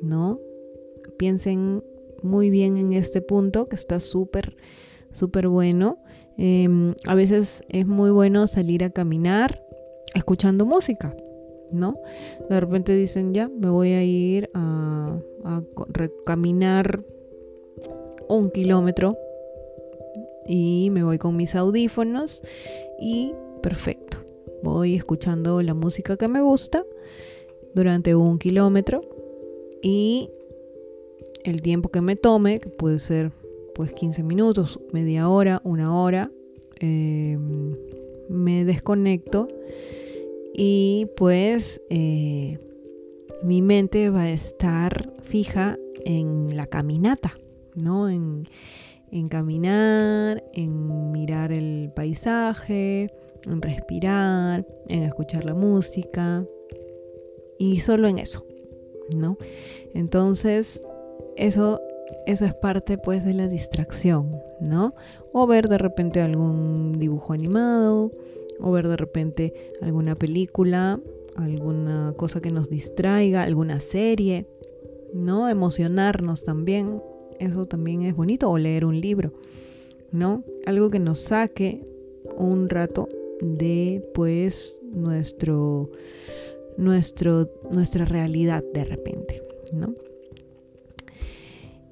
¿no? 0.00 0.40
Piensen 1.18 1.84
muy 2.22 2.48
bien 2.48 2.78
en 2.78 2.94
este 2.94 3.20
punto, 3.20 3.68
que 3.68 3.76
está 3.76 4.00
súper, 4.00 4.56
súper 5.14 5.48
bueno. 5.48 5.98
Em, 6.36 6.94
a 7.06 7.14
veces 7.14 7.62
es 7.68 7.86
muy 7.86 8.10
bueno 8.10 8.46
salir 8.46 8.84
a 8.84 8.90
caminar 8.90 9.64
escuchando 10.14 10.66
música, 10.66 11.16
¿no? 11.70 11.96
De 12.50 12.60
repente 12.60 12.94
dicen, 12.94 13.32
ya, 13.32 13.48
me 13.48 13.70
voy 13.70 13.92
a 13.92 14.04
ir 14.04 14.50
a, 14.54 15.18
a 15.44 15.62
caminar 16.26 17.02
un 18.28 18.50
kilómetro 18.50 19.16
y 20.46 20.90
me 20.90 21.02
voy 21.02 21.18
con 21.18 21.36
mis 21.36 21.54
audífonos 21.54 22.42
y 23.00 23.32
perfecto. 23.62 24.18
Voy 24.62 24.94
escuchando 24.94 25.62
la 25.62 25.74
música 25.74 26.16
que 26.16 26.28
me 26.28 26.40
gusta 26.40 26.84
durante 27.74 28.14
un 28.14 28.38
kilómetro 28.38 29.02
y 29.82 30.30
el 31.44 31.60
tiempo 31.60 31.90
que 31.90 32.00
me 32.00 32.16
tome, 32.16 32.58
que 32.58 32.70
puede 32.70 32.98
ser 32.98 33.32
pues 33.74 33.92
15 33.92 34.22
minutos, 34.22 34.78
media 34.92 35.28
hora, 35.28 35.60
una 35.64 35.94
hora, 35.94 36.30
em, 36.80 37.74
me 38.28 38.64
desconecto 38.64 39.48
y 40.54 41.08
pues 41.16 41.82
eh, 41.90 42.58
mi 43.42 43.60
mente 43.62 44.10
va 44.10 44.22
a 44.22 44.30
estar 44.30 45.12
fija 45.22 45.78
en 46.04 46.56
la 46.56 46.66
caminata, 46.66 47.36
¿no? 47.74 48.08
En, 48.08 48.48
en 49.10 49.28
caminar, 49.28 50.42
en 50.52 51.12
mirar 51.12 51.52
el 51.52 51.90
paisaje, 51.94 53.12
en 53.46 53.62
respirar, 53.62 54.66
en 54.88 55.02
escuchar 55.02 55.44
la 55.44 55.54
música 55.54 56.44
y 57.58 57.80
solo 57.80 58.08
en 58.08 58.18
eso, 58.18 58.46
¿no? 59.14 59.36
Entonces, 59.92 60.82
eso 61.36 61.80
eso 62.26 62.44
es 62.44 62.54
parte 62.54 62.98
pues 62.98 63.24
de 63.24 63.34
la 63.34 63.48
distracción, 63.48 64.30
¿no? 64.60 64.94
O 65.32 65.46
ver 65.46 65.68
de 65.68 65.78
repente 65.78 66.20
algún 66.20 66.98
dibujo 66.98 67.32
animado, 67.32 68.12
o 68.60 68.72
ver 68.72 68.88
de 68.88 68.96
repente 68.96 69.54
alguna 69.82 70.14
película, 70.14 71.00
alguna 71.36 72.14
cosa 72.16 72.40
que 72.40 72.50
nos 72.50 72.70
distraiga, 72.70 73.42
alguna 73.42 73.80
serie, 73.80 74.46
¿no? 75.12 75.48
Emocionarnos 75.48 76.44
también, 76.44 77.02
eso 77.38 77.66
también 77.66 78.02
es 78.02 78.14
bonito, 78.14 78.50
o 78.50 78.58
leer 78.58 78.84
un 78.84 79.00
libro, 79.00 79.32
¿no? 80.12 80.44
Algo 80.66 80.90
que 80.90 80.98
nos 80.98 81.18
saque 81.18 81.84
un 82.36 82.68
rato 82.68 83.08
de 83.40 84.02
pues 84.14 84.80
nuestro, 84.92 85.90
nuestro, 86.76 87.50
nuestra 87.70 88.04
realidad 88.04 88.64
de 88.72 88.84
repente, 88.84 89.42
¿no? 89.72 89.94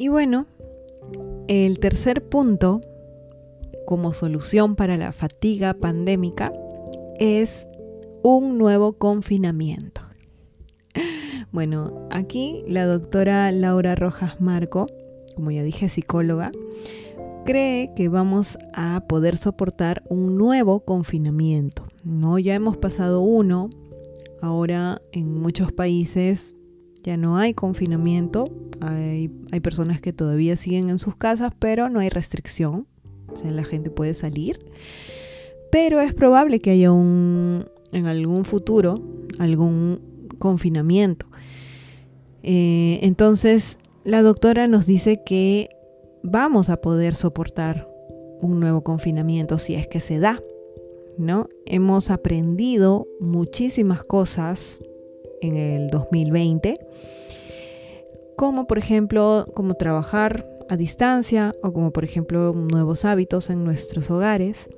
Y 0.02 0.08
bueno, 0.08 0.46
el 1.46 1.78
tercer 1.78 2.28
punto 2.28 2.80
como 3.86 4.12
solución 4.14 4.74
para 4.74 4.96
la 4.96 5.12
fatiga 5.12 5.74
pandémica 5.74 6.52
es 7.20 7.68
un 8.24 8.58
nuevo 8.58 8.94
confinamiento. 8.94 10.00
Bueno, 11.52 12.08
aquí 12.10 12.64
la 12.66 12.84
doctora 12.86 13.52
Laura 13.52 13.94
Rojas 13.94 14.40
Marco 14.40 14.88
como 15.36 15.52
ya 15.52 15.62
dije, 15.62 15.88
psicóloga, 15.88 16.50
cree 17.44 17.92
que 17.94 18.08
vamos 18.08 18.58
a 18.74 19.04
poder 19.06 19.36
soportar 19.36 20.02
un 20.08 20.36
nuevo 20.36 20.80
confinamiento. 20.80 21.86
No, 22.02 22.40
ya 22.40 22.56
hemos 22.56 22.76
pasado 22.76 23.20
uno, 23.20 23.70
ahora 24.40 25.00
en 25.12 25.40
muchos 25.40 25.70
países 25.70 26.56
ya 27.02 27.16
no 27.16 27.36
hay 27.36 27.54
confinamiento, 27.54 28.44
hay, 28.80 29.30
hay 29.50 29.60
personas 29.60 30.00
que 30.00 30.12
todavía 30.12 30.56
siguen 30.56 30.90
en 30.90 30.98
sus 30.98 31.16
casas, 31.16 31.52
pero 31.58 31.88
no 31.88 32.00
hay 32.00 32.08
restricción, 32.08 32.86
o 33.32 33.38
sea, 33.38 33.50
la 33.50 33.64
gente 33.64 33.90
puede 33.90 34.14
salir. 34.14 34.60
Pero 35.70 36.00
es 36.00 36.14
probable 36.14 36.60
que 36.60 36.70
haya 36.70 36.92
un, 36.92 37.66
en 37.92 38.06
algún 38.06 38.44
futuro, 38.44 39.02
algún 39.38 40.28
confinamiento. 40.38 41.26
Eh, 42.42 43.00
entonces, 43.02 43.78
la 44.04 44.22
doctora 44.22 44.66
nos 44.66 44.86
dice 44.86 45.22
que 45.24 45.70
vamos 46.22 46.68
a 46.68 46.80
poder 46.80 47.14
soportar 47.14 47.88
un 48.40 48.60
nuevo 48.60 48.82
confinamiento 48.82 49.58
si 49.58 49.74
es 49.74 49.86
que 49.86 50.00
se 50.00 50.18
da, 50.18 50.42
¿no? 51.16 51.48
Hemos 51.66 52.10
aprendido 52.10 53.06
muchísimas 53.20 54.04
cosas 54.04 54.80
en 55.42 55.56
el 55.56 55.88
2020, 55.88 56.78
como 58.36 58.66
por 58.66 58.78
ejemplo, 58.78 59.46
cómo 59.54 59.74
trabajar 59.74 60.48
a 60.68 60.76
distancia 60.76 61.54
o 61.62 61.72
como 61.72 61.92
por 61.92 62.04
ejemplo 62.04 62.54
nuevos 62.54 63.04
hábitos 63.04 63.50
en 63.50 63.64
nuestros 63.64 64.10
hogares, 64.10 64.70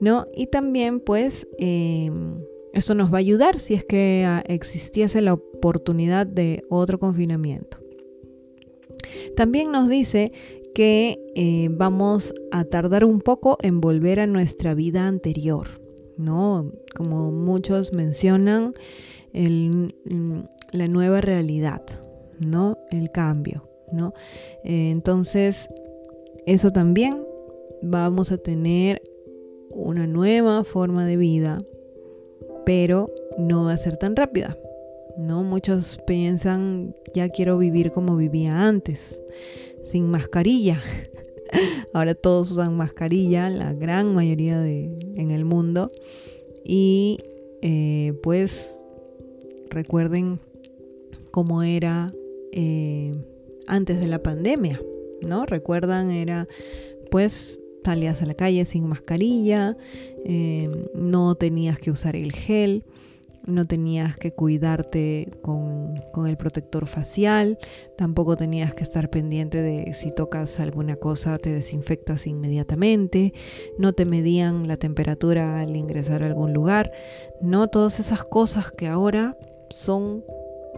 ¿no? 0.00 0.28
Y 0.34 0.46
también 0.46 1.00
pues 1.00 1.48
em, 1.58 2.38
esto 2.72 2.94
nos 2.94 3.12
va 3.12 3.16
a 3.16 3.20
ayudar 3.20 3.58
si 3.60 3.74
es 3.74 3.84
que 3.84 4.24
ah, 4.26 4.44
existiese 4.46 5.20
la 5.20 5.32
oportunidad 5.32 6.26
de 6.26 6.64
otro 6.68 6.98
confinamiento. 6.98 7.78
También 9.36 9.72
nos 9.72 9.88
dice 9.88 10.32
que 10.74 11.20
eh, 11.36 11.68
vamos 11.70 12.34
a 12.50 12.64
tardar 12.64 13.04
un 13.04 13.20
poco 13.20 13.58
en 13.62 13.80
volver 13.80 14.20
a 14.20 14.26
nuestra 14.26 14.74
vida 14.74 15.06
anterior, 15.06 15.80
¿no? 16.16 16.72
Como 16.96 17.30
muchos 17.30 17.92
mencionan, 17.92 18.74
mm, 19.34 20.40
la 20.72 20.88
nueva 20.88 21.20
realidad, 21.20 21.82
¿no? 22.38 22.78
El 22.90 23.10
cambio, 23.10 23.68
¿no? 23.92 24.14
Eh, 24.64 24.90
entonces, 24.90 25.68
eso 26.46 26.70
también 26.70 27.24
vamos 27.82 28.32
a 28.32 28.38
tener 28.38 29.02
una 29.70 30.06
nueva 30.06 30.64
forma 30.64 31.06
de 31.06 31.16
vida, 31.16 31.62
pero 32.64 33.10
no 33.38 33.64
va 33.64 33.72
a 33.72 33.78
ser 33.78 33.96
tan 33.96 34.16
rápida, 34.16 34.56
¿no? 35.18 35.42
Muchos 35.42 35.98
piensan, 36.06 36.94
ya 37.14 37.28
quiero 37.28 37.58
vivir 37.58 37.92
como 37.92 38.16
vivía 38.16 38.66
antes, 38.66 39.20
sin 39.84 40.08
mascarilla. 40.08 40.80
Ahora 41.92 42.14
todos 42.14 42.50
usan 42.50 42.76
mascarilla, 42.76 43.50
la 43.50 43.72
gran 43.74 44.14
mayoría 44.14 44.58
de, 44.58 44.96
en 45.16 45.30
el 45.30 45.44
mundo. 45.44 45.90
Y 46.64 47.18
eh, 47.62 48.14
pues 48.22 48.78
recuerden 49.74 50.40
cómo 51.30 51.62
era 51.62 52.12
eh, 52.52 53.12
antes 53.66 54.00
de 54.00 54.06
la 54.06 54.22
pandemia, 54.22 54.80
¿no? 55.20 55.44
Recuerdan, 55.46 56.10
era 56.10 56.46
pues 57.10 57.60
salías 57.84 58.22
a 58.22 58.26
la 58.26 58.34
calle 58.34 58.64
sin 58.64 58.86
mascarilla, 58.88 59.76
eh, 60.24 60.70
no 60.94 61.34
tenías 61.34 61.78
que 61.78 61.90
usar 61.90 62.16
el 62.16 62.32
gel 62.32 62.84
no 63.46 63.66
tenías 63.66 64.16
que 64.16 64.32
cuidarte 64.32 65.28
con, 65.42 65.94
el 66.26 66.36
protector 66.36 66.86
facial, 66.86 67.58
tampoco 67.96 68.36
tenías 68.36 68.74
que 68.74 68.82
estar 68.82 69.10
pendiente 69.10 69.60
de 69.60 69.92
si 69.94 70.12
tocas 70.12 70.60
alguna 70.60 70.96
cosa 70.96 71.38
te 71.38 71.50
desinfectas 71.52 72.26
inmediatamente, 72.26 73.34
no 73.78 73.92
te 73.92 74.04
medían 74.04 74.66
la 74.68 74.76
temperatura 74.76 75.60
al 75.60 75.76
ingresar 75.76 76.22
a 76.22 76.26
algún 76.26 76.52
lugar, 76.52 76.92
no 77.40 77.68
todas 77.68 78.00
esas 78.00 78.24
cosas 78.24 78.72
que 78.72 78.86
ahora 78.86 79.36
son 79.70 80.24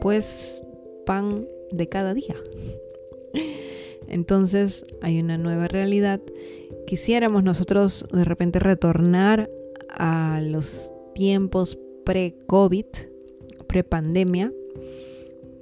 pues 0.01 0.63
pan 1.05 1.47
de 1.71 1.89
cada 1.89 2.15
día. 2.15 2.37
Entonces 4.09 4.85
hay 5.03 5.21
una 5.21 5.39
nueva 5.39 5.69
realidad. 5.69 6.21
Quisiéramos 6.87 7.43
nosotros 7.43 8.07
de 8.13 8.25
repente 8.25 8.59
retornar 8.59 9.51
a 9.89 10.41
los 10.43 10.93
tiempos 11.15 11.79
pre-COVID, 12.05 12.87
pre-pandemia, 13.67 14.53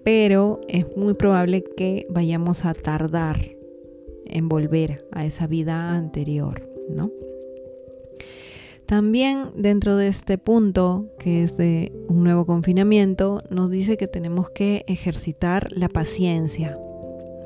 pero 0.05 0.61
es 0.69 0.85
muy 0.97 1.15
probable 1.15 1.65
que 1.77 2.07
vayamos 2.11 2.65
a 2.65 2.75
tardar 2.75 3.57
en 4.27 4.49
volver 4.49 5.07
a 5.13 5.25
esa 5.25 5.47
vida 5.47 5.95
anterior, 5.95 6.69
¿no? 6.89 7.11
También 8.87 9.51
dentro 9.57 9.97
de 9.97 10.09
este 10.09 10.37
punto, 10.37 11.07
que 11.19 11.43
es 11.43 11.57
de 11.57 11.93
un 12.09 12.23
nuevo 12.23 12.45
confinamiento, 12.45 13.43
nos 13.49 13.71
dice 13.71 13.97
que 13.97 14.07
tenemos 14.07 14.51
que 14.51 14.85
ejercitar 14.87 15.69
la 15.73 15.89
paciencia, 15.89 16.79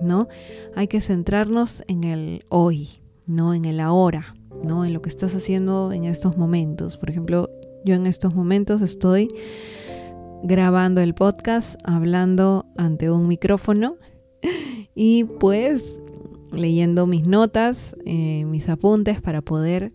¿no? 0.03 0.27
Hay 0.74 0.88
que 0.88 1.01
centrarnos 1.01 1.85
en 1.87 2.03
el 2.03 2.44
hoy, 2.48 2.88
no 3.27 3.55
en 3.55 3.66
el 3.66 3.79
ahora, 3.79 4.35
¿no? 4.64 4.85
En 4.85 4.92
lo 4.92 5.01
que 5.01 5.11
estás 5.11 5.35
haciendo 5.37 5.92
en 5.92 6.05
estos 6.05 6.37
momentos. 6.37 6.96
Por 6.96 7.09
ejemplo, 7.09 7.51
yo 7.85 7.94
en 7.94 8.07
estos 8.07 8.35
momentos 8.35 8.83
estoy 8.83 9.29
grabando 10.42 11.01
el 11.01 11.14
podcast, 11.14 11.77
hablando 11.85 12.66
ante 12.77 13.12
un 13.12 13.29
micrófono 13.29 13.96
y 14.96 15.22
pues 15.24 16.01
leyendo 16.51 17.07
mis 17.07 17.27
notas, 17.29 17.94
eh, 18.05 18.44
mis 18.44 18.68
apuntes 18.68 19.20
para 19.20 19.40
poder 19.40 19.92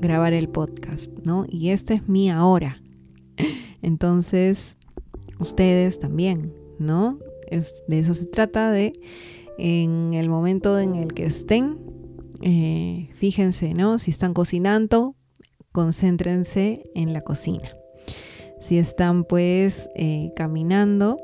grabar 0.00 0.32
el 0.32 0.48
podcast, 0.48 1.10
¿no? 1.24 1.46
Y 1.48 1.70
este 1.70 1.94
es 1.94 2.08
mi 2.08 2.30
ahora. 2.30 2.82
Entonces, 3.82 4.76
ustedes 5.38 5.98
también, 5.98 6.54
¿no? 6.78 7.18
Es, 7.48 7.84
de 7.88 8.00
eso 8.00 8.14
se 8.14 8.26
trata, 8.26 8.70
de 8.70 8.92
en 9.58 10.14
el 10.14 10.28
momento 10.28 10.78
en 10.78 10.94
el 10.94 11.12
que 11.12 11.26
estén, 11.26 11.78
eh, 12.42 13.08
fíjense, 13.14 13.74
¿no? 13.74 13.98
Si 13.98 14.10
están 14.10 14.32
cocinando, 14.32 15.16
concéntrense 15.72 16.84
en 16.94 17.12
la 17.12 17.20
cocina. 17.22 17.70
Si 18.60 18.78
están 18.78 19.24
pues 19.24 19.88
eh, 19.96 20.32
caminando, 20.36 21.18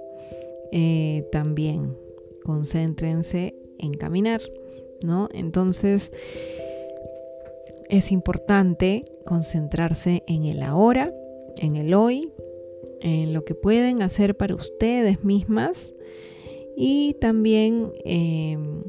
eh, 0.73 1.27
también 1.33 1.97
concéntrense 2.45 3.55
en 3.79 3.95
caminar, 3.95 4.41
¿no? 5.03 5.29
Entonces 5.33 6.13
es 7.89 8.13
importante 8.13 9.05
concentrarse 9.25 10.23
en 10.27 10.45
el 10.45 10.63
ahora, 10.63 11.13
en 11.57 11.77
el 11.77 11.95
hoy, 11.95 12.33
en 13.01 13.33
lo 13.33 13.45
que 13.45 13.55
pueden 13.55 14.03
hacer 14.03 14.37
para 14.37 14.55
ustedes 14.55 15.23
mismas 15.25 15.95
y 16.77 17.15
también 17.21 17.93
em, 18.05 18.83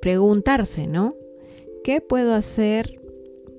preguntarse, 0.00 0.86
¿no? 0.86 1.14
¿Qué 1.84 2.00
puedo 2.00 2.34
hacer 2.34 3.00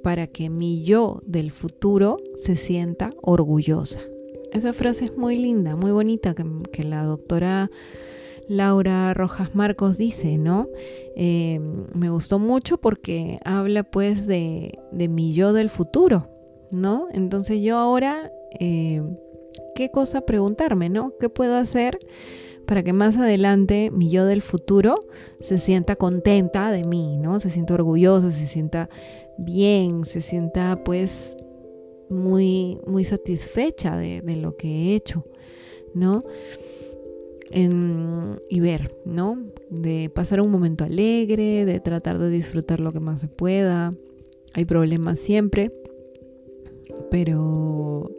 para 0.04 0.28
que 0.28 0.50
mi 0.50 0.84
yo 0.84 1.22
del 1.26 1.52
futuro 1.52 2.18
se 2.36 2.56
sienta 2.56 3.14
orgullosa? 3.22 4.02
Esa 4.52 4.74
frase 4.74 5.06
es 5.06 5.18
muy 5.18 5.36
linda, 5.36 5.76
muy 5.76 5.92
bonita, 5.92 6.36
que, 6.72 6.84
la 6.84 7.04
doctora 7.04 7.70
Laura 8.50 9.14
Rojas 9.14 9.56
Marcos 9.56 9.98
dice, 9.98 10.38
¿no? 10.38 10.68
Em, 11.16 11.86
me 11.94 12.10
gustó 12.10 12.40
mucho 12.40 12.80
porque 12.80 13.40
habla 13.46 13.84
pues 13.84 14.28
de, 14.28 14.74
de, 14.92 15.08
mi 15.08 15.34
yo 15.34 15.54
del 15.54 15.70
futuro, 15.70 16.28
¿no? 16.72 17.08
Entonces 17.12 17.62
yo 17.62 17.78
ahora, 17.78 18.32
em, 18.60 19.16
¿qué 19.76 19.92
cosa 19.92 20.22
preguntarme, 20.22 20.90
¿no? 20.90 21.14
¿Qué 21.20 21.30
puedo 21.30 21.56
hacer 21.56 22.00
para 22.66 22.84
que 22.84 22.94
más 22.94 23.18
adelante 23.18 23.90
mi 23.92 24.10
yo 24.10 24.26
del 24.26 24.42
futuro 24.42 24.96
se 25.42 25.58
sienta 25.58 25.96
contenta 25.96 26.72
de 26.72 26.84
mí, 26.84 27.18
¿no? 27.18 27.40
Se 27.40 27.50
sienta 27.50 27.76
orgulloso, 27.76 28.32
se 28.32 28.48
sienta 28.48 28.90
bien, 29.38 30.06
se 30.06 30.22
sienta 30.22 30.84
pues 30.84 31.38
muy, 32.10 32.80
muy 32.86 33.06
satisfecha 33.06 33.98
de, 33.98 34.22
lo 34.36 34.56
que 34.58 34.68
he 34.68 34.96
hecho, 34.96 35.26
¿no? 35.94 36.24
Y 37.52 38.60
ver, 38.60 38.96
¿no? 39.06 39.38
De 39.70 40.12
pasar 40.14 40.42
un 40.42 40.52
momento 40.52 40.84
alegre, 40.84 41.66
de 41.66 41.80
tratar 41.80 42.20
de 42.20 42.30
disfrutar 42.30 42.80
lo 42.80 42.92
que 42.92 43.00
más 43.00 43.22
se 43.22 43.28
pueda. 43.28 43.92
Hay 44.54 44.66
problemas 44.66 45.20
siempre, 45.20 45.72
pero 47.10 48.10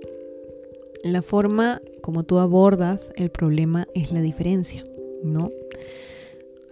la 1.04 1.22
forma 1.22 1.80
como 2.02 2.24
tú 2.24 2.38
abordas 2.38 3.12
el 3.16 3.30
problema 3.30 3.86
es 3.94 4.12
la 4.12 4.20
diferencia, 4.20 4.84
¿no? 5.22 5.50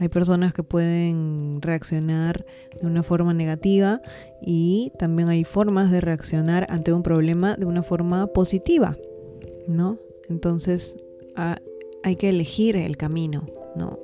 Hay 0.01 0.09
personas 0.09 0.55
que 0.55 0.63
pueden 0.63 1.61
reaccionar 1.61 2.47
de 2.81 2.87
una 2.87 3.03
forma 3.03 3.33
negativa 3.35 4.01
y 4.41 4.93
también 4.97 5.29
hay 5.29 5.43
formas 5.43 5.91
de 5.91 6.01
reaccionar 6.01 6.67
ante 6.71 6.93
un 6.93 7.03
problema 7.03 7.57
de 7.57 7.67
una 7.67 7.83
forma 7.83 8.29
positiva, 8.29 8.97
¿no? 9.67 9.99
Entonces 10.29 10.97
hay 12.03 12.17
que 12.17 12.29
elegir 12.29 12.77
el 12.77 12.97
camino, 12.97 13.47
¿no? 13.77 13.99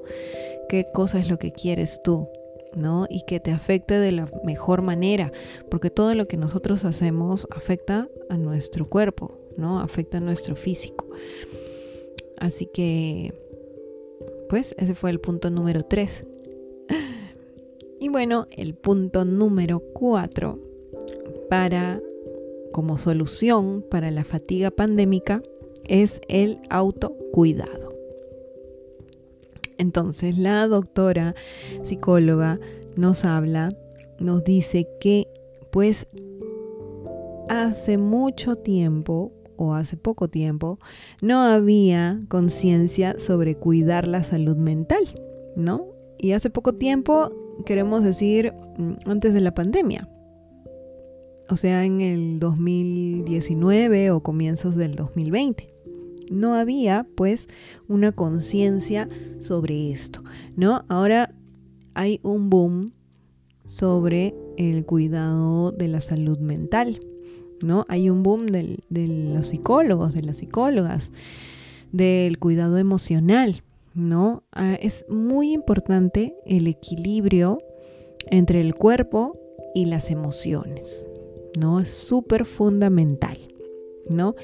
¿Qué 0.68 0.86
cosa 0.92 1.18
es 1.18 1.28
lo 1.28 1.38
que 1.38 1.52
quieres 1.52 2.00
tú? 2.02 2.28
¿no? 2.76 3.06
Y 3.08 3.22
que 3.24 3.38
te 3.38 3.52
afecte 3.52 4.00
de 4.00 4.10
la 4.10 4.28
mejor 4.44 4.82
manera, 4.82 5.30
porque 5.70 5.90
todo 5.90 6.12
lo 6.14 6.26
que 6.26 6.36
nosotros 6.36 6.84
hacemos 6.84 7.46
afecta 7.52 8.08
a 8.28 8.36
nuestro 8.36 8.88
cuerpo, 8.88 9.38
¿no? 9.56 9.78
Afecta 9.78 10.18
a 10.18 10.20
nuestro 10.20 10.56
físico. 10.56 11.06
Así 12.36 12.66
que 12.66 13.32
pues 14.48 14.74
ese 14.78 14.94
fue 14.94 15.10
el 15.10 15.20
punto 15.20 15.50
número 15.50 15.82
3. 15.82 16.24
Y 18.00 18.10
bueno, 18.10 18.48
el 18.50 18.74
punto 18.74 19.24
número 19.24 19.80
4 19.94 20.58
para 21.48 22.02
como 22.70 22.98
solución 22.98 23.82
para 23.90 24.10
la 24.10 24.24
fatiga 24.24 24.70
pandémica 24.70 25.42
es 25.84 26.20
el 26.28 26.58
autocuidado. 26.68 27.83
Entonces, 29.78 30.38
la 30.38 30.66
doctora 30.66 31.34
psicóloga 31.82 32.58
nos 32.96 33.24
habla, 33.24 33.70
nos 34.18 34.44
dice 34.44 34.88
que 35.00 35.28
pues 35.70 36.06
hace 37.48 37.98
mucho 37.98 38.56
tiempo 38.56 39.32
o 39.56 39.74
hace 39.74 39.96
poco 39.96 40.28
tiempo, 40.28 40.78
no 41.22 41.42
había 41.42 42.20
conciencia 42.28 43.18
sobre 43.18 43.56
cuidar 43.56 44.06
la 44.06 44.24
salud 44.24 44.56
mental, 44.56 45.02
¿no? 45.56 45.86
Y 46.18 46.32
hace 46.32 46.50
poco 46.50 46.74
tiempo 46.74 47.30
queremos 47.64 48.02
decir 48.02 48.52
mm, 48.78 48.94
antes 49.06 49.34
de 49.34 49.40
la 49.40 49.54
pandemia. 49.54 50.08
O 51.48 51.56
sea, 51.56 51.84
en 51.84 52.00
el 52.00 52.38
2019 52.38 54.10
o 54.10 54.22
comienzos 54.22 54.76
del 54.76 54.94
2020. 54.94 55.73
No 56.30 56.54
había 56.54 57.06
pues 57.14 57.48
una 57.88 58.12
conciencia 58.12 59.08
sobre 59.40 59.90
esto, 59.90 60.22
¿no? 60.56 60.84
Ahora 60.88 61.34
hay 61.94 62.20
un 62.22 62.50
boom 62.50 62.92
sobre 63.66 64.34
el 64.56 64.84
cuidado 64.84 65.72
de 65.72 65.88
la 65.88 66.00
salud 66.00 66.38
mental. 66.38 67.00
¿no? 67.64 67.86
Hay 67.88 68.10
un 68.10 68.22
boom 68.22 68.46
de 68.46 68.78
los 68.90 69.48
psicólogos, 69.48 70.14
de 70.14 70.22
las 70.22 70.38
psicólogas, 70.38 71.10
del 71.92 72.38
cuidado 72.38 72.78
emocional, 72.78 73.62
¿no? 73.94 74.42
Ah, 74.52 74.74
es 74.80 75.04
muy 75.08 75.52
importante 75.52 76.36
el 76.46 76.66
equilibrio 76.66 77.58
entre 78.30 78.60
el 78.60 78.74
cuerpo 78.74 79.38
y 79.74 79.86
las 79.86 80.10
emociones, 80.10 81.06
¿no? 81.58 81.80
Es 81.80 81.90
súper 81.90 82.44
fundamental, 82.44 83.38
¿no? 84.08 84.34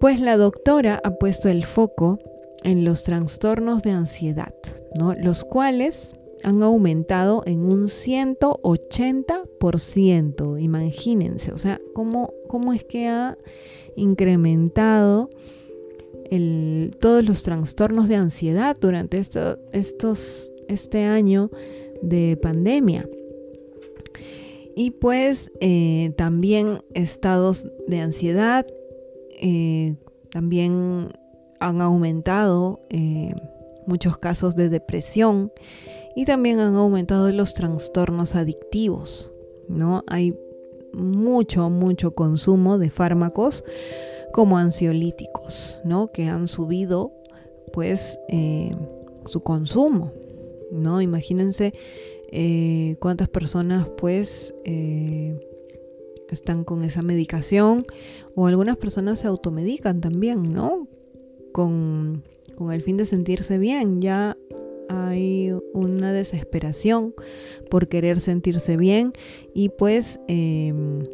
Pues 0.00 0.20
la 0.20 0.36
doctora 0.36 1.00
ha 1.02 1.16
puesto 1.16 1.48
el 1.48 1.64
foco 1.64 2.18
en 2.62 2.84
los 2.84 3.02
trastornos 3.02 3.82
de 3.82 3.92
ansiedad, 3.92 4.54
¿no? 4.94 5.14
Los 5.14 5.44
cuales 5.44 6.14
han 6.42 6.62
aumentado 6.62 7.42
en 7.46 7.60
un 7.60 7.88
180%. 7.88 10.60
Imagínense, 10.60 11.52
o 11.52 11.58
sea, 11.58 11.80
cómo, 11.94 12.34
cómo 12.48 12.72
es 12.72 12.82
que 12.84 13.08
ha 13.08 13.36
incrementado 13.96 15.28
todos 17.00 17.24
los 17.24 17.42
trastornos 17.42 18.08
de 18.08 18.16
ansiedad 18.16 18.76
durante 18.78 19.22
este 20.68 21.04
año 21.04 21.50
de 22.02 22.38
pandemia. 22.40 23.08
Y 24.74 24.90
pues 24.90 25.50
eh, 25.60 26.12
también 26.16 26.82
estados 26.92 27.66
de 27.86 28.00
ansiedad 28.00 28.66
eh, 29.40 29.96
también 30.30 31.12
han 31.60 31.80
aumentado 31.80 32.80
eh, 32.90 33.34
muchos 33.86 34.18
casos 34.18 34.56
de 34.56 34.68
depresión 34.68 35.52
y 36.14 36.24
también 36.24 36.60
han 36.60 36.74
aumentado 36.74 37.30
los 37.30 37.54
trastornos 37.54 38.34
adictivos, 38.34 39.32
¿no? 39.68 40.04
Hay 40.06 40.34
mucho, 40.92 41.70
mucho 41.70 42.14
consumo 42.14 42.78
de 42.78 42.90
fármacos 42.90 43.64
como 44.32 44.58
ansiolíticos, 44.58 45.78
¿no? 45.84 46.10
Que 46.12 46.24
han 46.24 46.48
subido, 46.48 47.12
pues, 47.72 48.18
eh, 48.28 48.74
su 49.26 49.40
consumo, 49.40 50.12
¿no? 50.70 51.00
Imagínense 51.00 51.72
cuántas 52.98 53.28
personas, 53.28 53.88
pues, 53.96 54.52
están 56.34 56.64
con 56.64 56.82
esa 56.84 57.02
medicación 57.02 57.84
o 58.34 58.46
algunas 58.46 58.76
personas 58.76 59.20
se 59.20 59.26
automedican 59.26 60.00
también, 60.00 60.52
¿no? 60.52 60.88
Con, 61.52 62.24
con 62.56 62.72
el 62.72 62.82
fin 62.82 62.96
de 62.96 63.06
sentirse 63.06 63.58
bien. 63.58 64.00
Ya 64.00 64.36
hay 64.88 65.52
una 65.72 66.12
desesperación 66.12 67.14
por 67.70 67.88
querer 67.88 68.20
sentirse 68.20 68.76
bien 68.76 69.12
y 69.54 69.70
pues 69.70 70.20
em, 70.28 71.04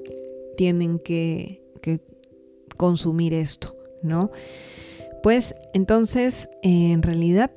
tienen 0.57 0.99
que, 0.99 1.61
consumir 2.79 3.33
esto, 3.33 3.77
¿no? 4.03 4.33
Pues 5.23 5.55
entonces 5.73 6.49
en 6.63 7.03
realidad 7.03 7.53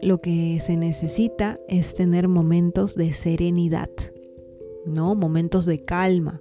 lo 0.00 0.20
que 0.20 0.60
se 0.64 0.76
necesita 0.76 1.58
es 1.66 1.94
tener 1.94 2.28
momentos 2.28 2.94
de 2.94 3.14
serenidad, 3.14 3.88
¿no? 4.88 5.14
Momentos 5.14 5.66
de 5.66 5.78
calma, 5.84 6.40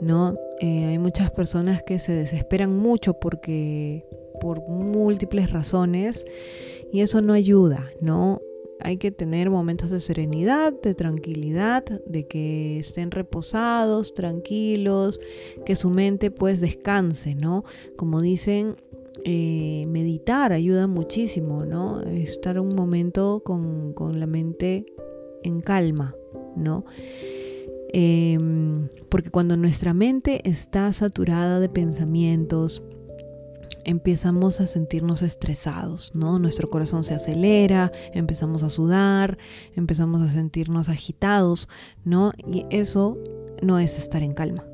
¿no? 0.00 0.36
Eh, 0.60 0.86
hay 0.86 0.98
muchas 0.98 1.30
personas 1.30 1.82
que 1.82 1.98
se 1.98 2.12
desesperan 2.12 2.76
mucho 2.76 3.14
porque 3.14 4.04
por 4.40 4.68
múltiples 4.68 5.50
razones 5.50 6.24
y 6.92 7.00
eso 7.00 7.22
no 7.22 7.32
ayuda, 7.32 7.90
¿no? 8.00 8.40
Hay 8.80 8.96
que 8.96 9.12
tener 9.12 9.48
momentos 9.48 9.90
de 9.90 10.00
serenidad, 10.00 10.72
de 10.82 10.94
tranquilidad, 10.94 11.84
de 12.06 12.26
que 12.26 12.80
estén 12.80 13.12
reposados, 13.12 14.12
tranquilos, 14.12 15.20
que 15.64 15.76
su 15.76 15.90
mente 15.90 16.32
pues 16.32 16.60
descanse, 16.60 17.36
¿no? 17.36 17.64
Como 17.96 18.20
dicen, 18.20 18.76
eh, 19.24 19.84
meditar 19.88 20.52
ayuda 20.52 20.88
muchísimo, 20.88 21.64
¿no? 21.64 22.02
Estar 22.02 22.58
un 22.58 22.74
momento 22.74 23.42
con, 23.44 23.92
con 23.92 24.18
la 24.18 24.26
mente 24.26 24.86
en 25.44 25.60
calma, 25.60 26.16
¿no? 26.56 26.84
Em, 27.92 28.88
porque 29.10 29.30
cuando 29.30 29.56
nuestra 29.56 29.92
mente 29.92 30.48
está 30.48 30.92
saturada 30.92 31.60
de 31.60 31.68
pensamientos, 31.68 32.82
empezamos 33.84 34.60
a 34.60 34.66
sentirnos 34.66 35.22
estresados, 35.22 36.12
¿no? 36.14 36.38
Nuestro 36.38 36.70
corazón 36.70 37.04
se 37.04 37.14
acelera, 37.14 37.92
empezamos 38.14 38.62
a 38.62 38.70
sudar, 38.70 39.38
empezamos 39.74 40.22
a 40.22 40.30
sentirnos 40.30 40.88
agitados, 40.88 41.68
¿no? 42.04 42.32
Y 42.46 42.64
eso 42.70 43.18
no 43.60 43.78
es 43.78 43.98
estar 43.98 44.22
en 44.22 44.32
calma. 44.32 44.64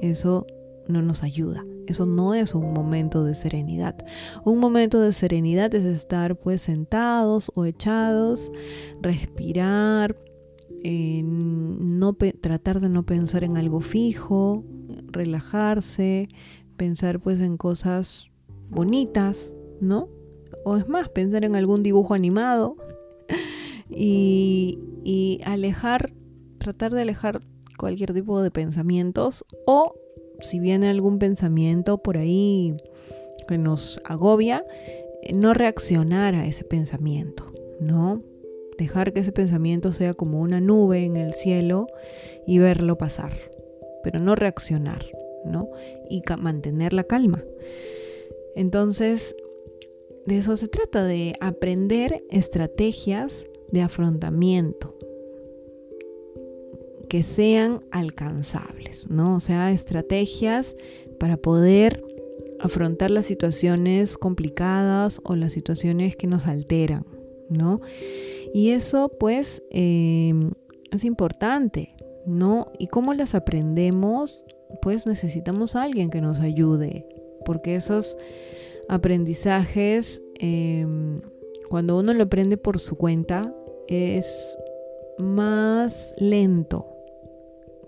Eso 0.00 0.46
no 0.88 1.02
nos 1.02 1.22
ayuda. 1.22 1.64
Eso 1.86 2.06
no 2.06 2.34
es 2.34 2.54
un 2.54 2.72
momento 2.72 3.24
de 3.24 3.34
serenidad. 3.34 3.96
Un 4.44 4.58
momento 4.58 5.00
de 5.00 5.12
serenidad 5.12 5.74
es 5.74 5.84
estar 5.84 6.36
pues 6.36 6.62
sentados 6.62 7.52
o 7.54 7.66
echados, 7.66 8.50
respirar, 9.02 10.16
no 10.84 12.12
tratar 12.12 12.80
de 12.80 12.90
no 12.90 13.04
pensar 13.04 13.42
en 13.42 13.56
algo 13.56 13.80
fijo, 13.80 14.64
relajarse, 15.06 16.28
pensar 16.76 17.20
pues 17.20 17.40
en 17.40 17.56
cosas 17.56 18.30
bonitas, 18.68 19.54
¿no? 19.80 20.08
O 20.64 20.76
es 20.76 20.86
más, 20.88 21.08
pensar 21.08 21.44
en 21.44 21.56
algún 21.56 21.82
dibujo 21.82 22.14
animado 22.14 22.76
y, 23.88 25.40
alejar, 25.44 26.12
tratar 26.58 26.92
de 26.92 27.02
alejar 27.02 27.40
cualquier 27.78 28.12
tipo 28.12 28.42
de 28.42 28.50
pensamientos 28.50 29.44
o 29.66 29.94
si 30.40 30.60
viene 30.60 30.88
algún 30.88 31.18
pensamiento 31.18 31.98
por 31.98 32.18
ahí 32.18 32.76
que 33.48 33.58
nos 33.58 34.00
agobia, 34.04 34.64
eh, 35.22 35.32
no 35.32 35.54
reaccionar 35.54 36.34
a 36.34 36.46
ese 36.46 36.64
pensamiento, 36.64 37.52
¿no? 37.80 38.22
Dejar 38.78 39.12
que 39.12 39.20
ese 39.20 39.32
pensamiento 39.32 39.92
sea 39.92 40.14
como 40.14 40.40
una 40.40 40.60
nube 40.60 41.04
en 41.04 41.16
el 41.16 41.34
cielo 41.34 41.86
y 42.46 42.58
verlo 42.58 42.98
pasar, 42.98 43.32
pero 44.02 44.18
no 44.18 44.34
reaccionar, 44.34 45.06
¿no? 45.44 45.68
Y 46.10 46.22
mantener 46.38 46.92
la 46.92 47.04
calma. 47.04 47.44
Entonces, 48.56 49.34
de 50.26 50.38
eso 50.38 50.56
se 50.56 50.68
trata, 50.68 51.04
de 51.04 51.34
aprender 51.40 52.24
estrategias 52.30 53.44
de 53.70 53.82
afrontamiento 53.82 54.96
que 57.08 57.22
sean 57.22 57.80
alcanzables, 57.90 59.08
¿no? 59.08 59.36
O 59.36 59.40
sea, 59.40 59.70
estrategias 59.70 60.74
para 61.18 61.36
poder 61.36 62.02
afrontar 62.60 63.10
las 63.10 63.26
situaciones 63.26 64.16
complicadas 64.16 65.20
o 65.22 65.36
las 65.36 65.52
situaciones 65.52 66.16
que 66.16 66.26
nos 66.26 66.46
alteran, 66.46 67.04
¿no? 67.48 67.80
Y 68.54 68.70
eso 68.70 69.10
pues 69.18 69.64
em, 69.70 70.52
es 70.92 71.04
importante, 71.04 71.96
¿no? 72.24 72.70
¿Y 72.78 72.86
cómo 72.86 73.12
las 73.12 73.34
aprendemos? 73.34 74.44
Pues 74.80 75.08
necesitamos 75.08 75.74
a 75.74 75.82
alguien 75.82 76.08
que 76.08 76.20
nos 76.20 76.38
ayude, 76.38 77.04
porque 77.44 77.74
esos 77.74 78.16
aprendizajes, 78.88 80.22
em, 80.38 81.20
cuando 81.68 81.98
uno 81.98 82.14
lo 82.14 82.22
aprende 82.22 82.56
por 82.56 82.78
su 82.78 82.94
cuenta, 82.96 83.52
es 83.88 84.56
más 85.18 86.14
lento 86.16 86.86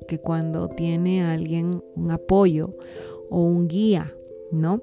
que 0.08 0.18
cuando 0.18 0.68
tiene 0.68 1.22
alguien 1.22 1.80
un 1.94 2.10
apoyo 2.10 2.76
o 3.30 3.40
un 3.40 3.68
guía, 3.68 4.16
¿no? 4.50 4.82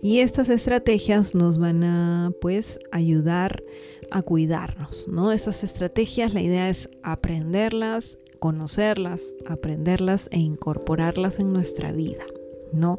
Y 0.00 0.20
estas 0.20 0.48
estrategias 0.48 1.34
nos 1.34 1.58
van 1.58 1.84
a 1.84 2.32
pues 2.40 2.78
ayudar 2.90 3.62
a 4.10 4.22
cuidarnos, 4.22 5.06
¿no? 5.08 5.32
Esas 5.32 5.64
estrategias, 5.64 6.34
la 6.34 6.40
idea 6.40 6.68
es 6.68 6.88
aprenderlas, 7.02 8.18
conocerlas, 8.38 9.22
aprenderlas 9.46 10.28
e 10.32 10.38
incorporarlas 10.38 11.38
en 11.38 11.52
nuestra 11.52 11.92
vida, 11.92 12.24
¿no? 12.72 12.98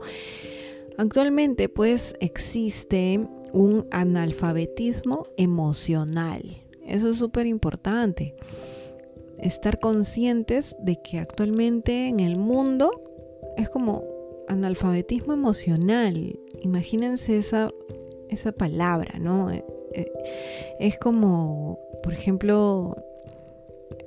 Actualmente 0.98 1.70
pues 1.70 2.16
existe 2.20 3.20
un 3.54 3.86
analfabetismo 3.92 5.28
emocional. 5.38 6.42
Eso 6.86 7.10
es 7.10 7.18
súper 7.18 7.46
importante. 7.46 8.36
Estar 9.38 9.80
conscientes 9.80 10.76
de 10.82 11.00
que 11.02 11.20
actualmente 11.20 12.08
en 12.08 12.20
el 12.20 12.38
mundo 12.38 12.90
es 13.58 13.70
como 13.70 14.04
analfabetismo 14.48 15.34
emocional. 15.34 16.40
Imagínense 16.62 17.38
esa, 17.38 17.70
esa 18.30 18.52
palabra, 18.52 19.20
¿no? 19.20 19.52
Eh, 19.98 20.12
es 20.80 20.98
como, 20.98 21.80
por 22.04 22.14
ejemplo, 22.14 22.96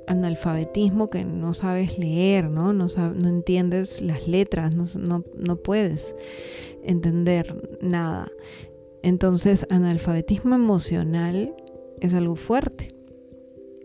analfabetismo 0.07 1.09
que 1.09 1.25
no 1.25 1.53
sabes 1.53 1.97
leer, 1.97 2.49
¿no? 2.49 2.73
No, 2.73 2.87
no 2.87 3.29
entiendes 3.29 4.01
las 4.01 4.27
letras, 4.27 4.73
no, 4.73 5.23
no 5.35 5.55
puedes 5.57 6.15
entender 6.83 7.55
nada. 7.81 8.31
Entonces, 9.03 9.65
analfabetismo 9.69 10.55
emocional 10.55 11.53
es 11.99 12.13
algo 12.13 12.35
fuerte. 12.35 12.89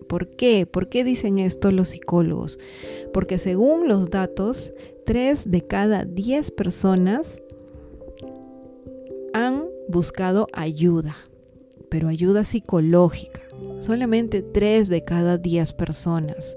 ¿Por 0.09 0.29
qué? 0.29 0.67
¿Por 0.67 0.89
qué 0.89 1.03
dicen 1.05 1.39
esto 1.39 1.71
los 1.73 1.89
psicólogos? 1.89 2.59
Porque 3.13 3.39
según 3.39 3.89
los 3.89 4.09
datos, 4.11 4.73
3 5.05 5.51
de 5.51 5.67
cada 5.67 6.05
10 6.05 6.53
personas 6.53 7.41
han 9.33 9.65
buscado 9.89 10.47
ayuda, 10.53 11.17
pero 11.97 12.09
ayuda 12.09 12.45
psicológica. 12.45 13.41
Solamente 13.81 14.43
3 14.43 14.91
de 14.91 15.03
cada 15.03 15.39
10 15.39 15.73
personas. 15.73 16.55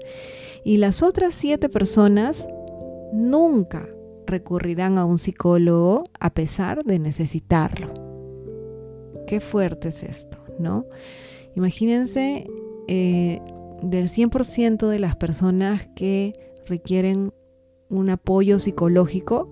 Y 0.64 0.76
las 0.76 1.02
otras 1.02 1.34
7 1.34 1.70
personas 1.70 2.46
nunca 3.14 3.88
recurrirán 4.26 4.98
a 4.98 5.06
un 5.06 5.16
psicólogo 5.16 6.04
a 6.20 6.34
pesar 6.34 6.84
de 6.84 6.98
necesitarlo. 6.98 7.94
Qué 9.26 9.40
fuerte 9.40 9.88
es 9.88 10.02
esto, 10.02 10.36
¿no? 10.58 10.84
Imagínense 11.56 12.46
eh, 12.86 13.40
del 13.80 14.10
100% 14.10 14.88
de 14.88 14.98
las 14.98 15.16
personas 15.16 15.88
que 15.96 16.34
requieren 16.66 17.32
un 17.88 18.10
apoyo 18.10 18.58
psicológico, 18.58 19.50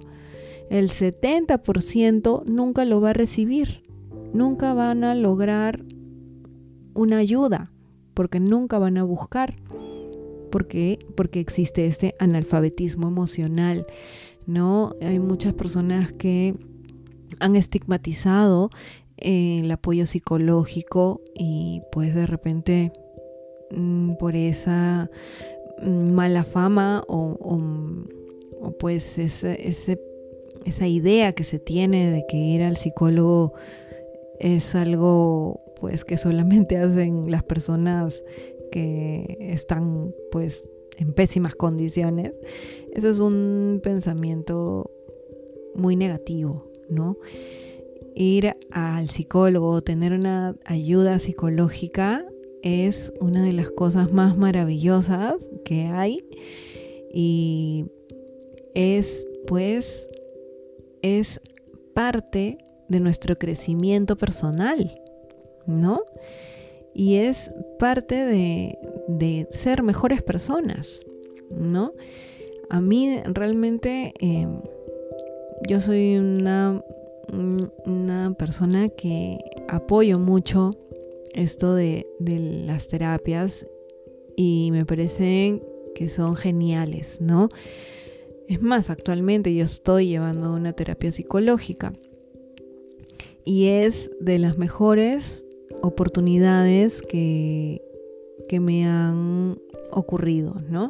el 0.68 0.90
70% 0.90 2.44
nunca 2.44 2.84
lo 2.84 3.00
va 3.00 3.10
a 3.10 3.14
recibir, 3.14 3.87
nunca 4.32 4.74
van 4.74 5.04
a 5.04 5.14
lograr 5.14 5.84
una 6.94 7.18
ayuda, 7.18 7.70
porque 8.14 8.40
nunca 8.40 8.78
van 8.78 8.98
a 8.98 9.04
buscar, 9.04 9.56
porque, 10.50 10.98
existe 11.34 11.86
este 11.86 12.14
analfabetismo 12.18 13.06
emocional, 13.06 13.86
¿no? 14.46 14.94
Hay 15.02 15.20
muchas 15.20 15.54
personas 15.54 16.12
que 16.12 16.54
han 17.38 17.56
estigmatizado 17.56 18.70
el 19.18 19.70
apoyo 19.70 20.06
psicológico 20.06 21.20
y 21.34 21.82
pues 21.92 22.14
de 22.14 22.26
repente 22.26 22.92
mm, 23.70 24.14
por 24.14 24.36
esa 24.36 25.10
mm, 25.82 26.10
mala 26.10 26.44
fama 26.44 27.04
o, 27.06 27.58
pues 28.78 29.18
ese, 29.18 29.98
esa 30.64 30.86
idea 30.86 31.32
que 31.32 31.44
se 31.44 31.58
tiene 31.58 32.10
de 32.10 32.24
que 32.28 32.36
ir 32.36 32.62
al 32.62 32.76
psicólogo 32.76 33.54
es 34.40 34.74
algo 34.74 35.60
pues 35.80 36.04
que 36.04 36.16
solamente 36.16 36.76
hacen 36.78 37.30
las 37.30 37.42
personas 37.42 38.24
que 38.70 39.36
están 39.40 40.14
pues 40.30 40.68
en 40.98 41.12
pésimas 41.12 41.54
condiciones. 41.54 42.32
Ese 42.92 43.10
es 43.10 43.20
un 43.20 43.80
pensamiento 43.82 44.90
muy 45.74 45.96
negativo, 45.96 46.70
¿no? 46.88 47.16
ir 48.18 48.56
al 48.72 49.08
psicólogo, 49.08 49.80
tener 49.80 50.12
una 50.12 50.56
ayuda 50.64 51.20
psicológica 51.20 52.26
es 52.62 53.12
una 53.20 53.44
de 53.44 53.52
las 53.52 53.70
cosas 53.70 54.12
más 54.12 54.36
maravillosas 54.36 55.34
que 55.64 55.82
hay 55.84 56.24
y 57.14 57.86
es 58.74 59.28
pues 59.46 60.08
es 61.00 61.40
parte 61.94 62.58
de 62.88 63.00
nuestro 63.00 63.38
crecimiento 63.38 64.16
personal, 64.16 65.00
¿no? 65.66 66.02
Y 66.94 67.16
es 67.16 67.52
parte 67.78 68.24
de, 68.24 69.48
ser 69.52 69.82
mejores 69.82 70.22
personas, 70.22 71.04
¿no? 71.50 71.92
A 72.70 72.80
mí 72.80 73.18
realmente 73.24 74.12
em, 74.20 74.60
yo 75.68 75.80
soy 75.80 76.16
una 76.18 76.82
una 77.32 78.34
persona 78.34 78.88
que 78.88 79.38
apoyo 79.68 80.18
mucho 80.18 80.72
esto 81.34 81.74
de, 81.74 82.06
las 82.20 82.88
terapias 82.88 83.66
y 84.36 84.70
me 84.72 84.86
parecen 84.86 85.62
que 85.94 86.08
son 86.08 86.36
geniales, 86.36 87.20
¿no? 87.20 87.48
Es 88.48 88.62
más, 88.62 88.88
actualmente 88.88 89.54
yo 89.54 89.64
estoy 89.64 90.08
llevando 90.08 90.54
una 90.54 90.72
terapia 90.72 91.12
psicológica 91.12 91.92
y 93.48 93.68
es 93.68 94.10
de 94.20 94.38
las 94.38 94.58
mejores 94.58 95.42
oportunidades 95.80 97.00
que, 97.00 97.80
que 98.46 98.60
me 98.60 98.84
han 98.84 99.58
ocurrido, 99.90 100.56
¿no? 100.68 100.88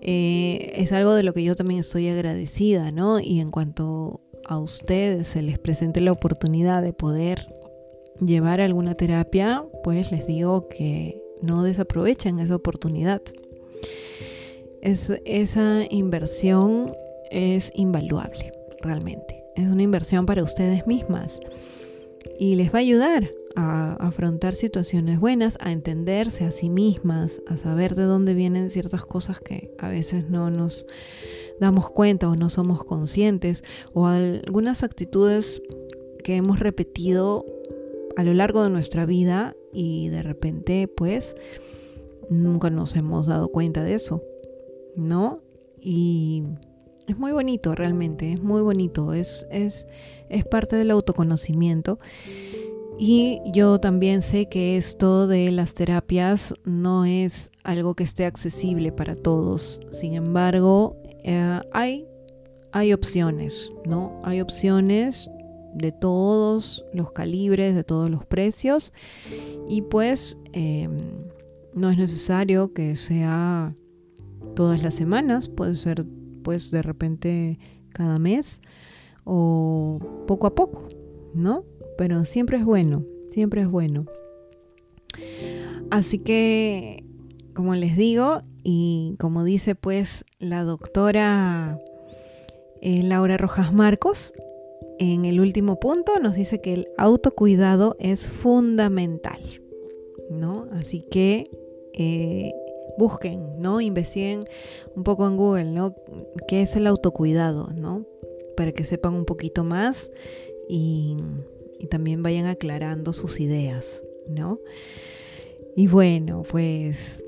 Eh, 0.00 0.72
es 0.76 0.92
algo 0.92 1.12
de 1.12 1.22
lo 1.22 1.34
que 1.34 1.42
yo 1.42 1.54
también 1.54 1.80
estoy 1.80 2.08
agradecida, 2.08 2.90
¿no? 2.90 3.20
Y 3.20 3.40
en 3.40 3.50
cuanto 3.50 4.22
a 4.46 4.58
ustedes 4.58 5.26
se 5.26 5.42
les 5.42 5.58
presente 5.58 6.00
la 6.00 6.12
oportunidad 6.12 6.80
de 6.80 6.94
poder 6.94 7.48
llevar 8.18 8.62
alguna 8.62 8.94
terapia, 8.94 9.62
pues 9.82 10.10
les 10.10 10.26
digo 10.26 10.70
que 10.70 11.22
no 11.42 11.62
desaprovechen 11.62 12.38
esa 12.38 12.56
oportunidad. 12.56 13.20
Es, 14.80 15.12
esa 15.26 15.82
inversión 15.90 16.90
es 17.30 17.70
invaluable, 17.74 18.52
realmente. 18.80 19.43
Es 19.56 19.68
una 19.68 19.82
inversión 19.82 20.26
para 20.26 20.42
ustedes 20.42 20.86
mismas 20.86 21.40
y 22.38 22.56
les 22.56 22.72
va 22.72 22.78
a 22.78 22.82
ayudar 22.82 23.30
a 23.56 23.92
afrontar 23.94 24.54
situaciones 24.54 25.20
buenas, 25.20 25.56
a 25.60 25.70
entenderse 25.70 26.44
a 26.44 26.50
sí 26.50 26.68
mismas, 26.68 27.40
a 27.46 27.56
saber 27.56 27.94
de 27.94 28.02
dónde 28.02 28.34
vienen 28.34 28.70
ciertas 28.70 29.04
cosas 29.04 29.40
que 29.40 29.72
a 29.78 29.88
veces 29.88 30.28
no 30.28 30.50
nos 30.50 30.86
damos 31.60 31.88
cuenta 31.90 32.28
o 32.28 32.34
no 32.34 32.50
somos 32.50 32.82
conscientes, 32.82 33.62
o 33.92 34.06
algunas 34.06 34.82
actitudes 34.82 35.62
que 36.24 36.34
hemos 36.34 36.58
repetido 36.58 37.46
a 38.16 38.24
lo 38.24 38.34
largo 38.34 38.62
de 38.64 38.70
nuestra 38.70 39.06
vida 39.06 39.54
y 39.72 40.08
de 40.08 40.22
repente 40.22 40.88
pues 40.88 41.36
nunca 42.28 42.70
nos 42.70 42.96
hemos 42.96 43.26
dado 43.26 43.48
cuenta 43.48 43.84
de 43.84 43.94
eso, 43.94 44.22
¿no? 44.96 45.42
Y 45.80 46.44
es 47.06 47.18
muy 47.18 47.32
bonito 47.32 47.74
realmente, 47.74 48.32
es 48.32 48.42
muy 48.42 48.62
bonito, 48.62 49.12
es, 49.12 49.46
es, 49.50 49.86
es 50.28 50.44
parte 50.44 50.76
del 50.76 50.90
autoconocimiento. 50.90 51.98
Y 52.98 53.40
yo 53.52 53.80
también 53.80 54.22
sé 54.22 54.48
que 54.48 54.76
esto 54.76 55.26
de 55.26 55.50
las 55.50 55.74
terapias 55.74 56.54
no 56.64 57.04
es 57.04 57.50
algo 57.64 57.94
que 57.94 58.04
esté 58.04 58.24
accesible 58.24 58.92
para 58.92 59.16
todos. 59.16 59.80
Sin 59.90 60.14
embargo, 60.14 60.96
eh, 61.24 61.60
hay, 61.72 62.06
hay 62.70 62.92
opciones, 62.92 63.72
¿no? 63.84 64.20
Hay 64.22 64.40
opciones 64.40 65.28
de 65.74 65.90
todos 65.90 66.84
los 66.92 67.10
calibres, 67.10 67.74
de 67.74 67.82
todos 67.82 68.08
los 68.10 68.24
precios. 68.24 68.92
Y 69.68 69.82
pues 69.82 70.38
em, 70.52 70.98
no 71.74 71.90
es 71.90 71.98
necesario 71.98 72.72
que 72.72 72.94
sea 72.94 73.74
todas 74.54 74.80
las 74.82 74.94
semanas, 74.94 75.48
puede 75.48 75.74
ser 75.74 76.06
pues 76.44 76.70
de 76.70 76.82
repente 76.82 77.58
cada 77.92 78.20
mes 78.20 78.60
o 79.24 79.98
poco 80.28 80.46
a 80.46 80.54
poco, 80.54 80.86
¿no? 81.34 81.64
Pero 81.98 82.24
siempre 82.24 82.58
es 82.58 82.64
bueno, 82.64 83.04
siempre 83.30 83.62
es 83.62 83.68
bueno. 83.68 84.04
Así 85.90 86.18
que, 86.18 87.04
como 87.54 87.74
les 87.74 87.96
digo, 87.96 88.42
y 88.62 89.16
como 89.18 89.44
dice 89.44 89.74
pues 89.74 90.24
la 90.38 90.64
doctora 90.64 91.78
eh, 92.80 93.02
Laura 93.02 93.36
Rojas 93.36 93.72
Marcos, 93.72 94.32
en 94.98 95.24
el 95.24 95.40
último 95.40 95.80
punto 95.80 96.18
nos 96.20 96.34
dice 96.34 96.60
que 96.60 96.72
el 96.72 96.88
autocuidado 96.96 97.96
es 97.98 98.30
fundamental, 98.30 99.40
¿no? 100.30 100.66
Así 100.72 101.04
que 101.10 101.50
eh, 101.92 102.52
busquen, 102.98 103.60
¿no? 103.60 103.80
Investiguen 103.80 104.44
un 104.94 105.04
poco 105.04 105.26
en 105.26 105.36
Google, 105.36 105.64
¿no? 105.64 105.94
¿Qué 106.48 106.62
es 106.62 106.76
el 106.76 106.86
autocuidado, 106.86 107.68
¿no? 107.74 108.06
Para 108.56 108.72
que 108.72 108.84
sepan 108.84 109.14
un 109.14 109.24
poquito 109.24 109.64
más 109.64 110.10
y, 110.68 111.16
y 111.78 111.86
también 111.86 112.22
vayan 112.22 112.46
aclarando 112.46 113.12
sus 113.12 113.40
ideas, 113.40 114.02
¿no? 114.28 114.60
Y 115.76 115.88
bueno, 115.88 116.44
pues, 116.48 117.24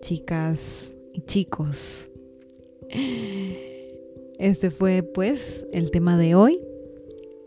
chicas 0.00 0.60
y 1.12 1.22
chicos, 1.22 2.10
este 4.38 4.70
fue 4.70 5.02
pues 5.02 5.64
el 5.72 5.90
tema 5.90 6.18
de 6.18 6.34
hoy, 6.34 6.60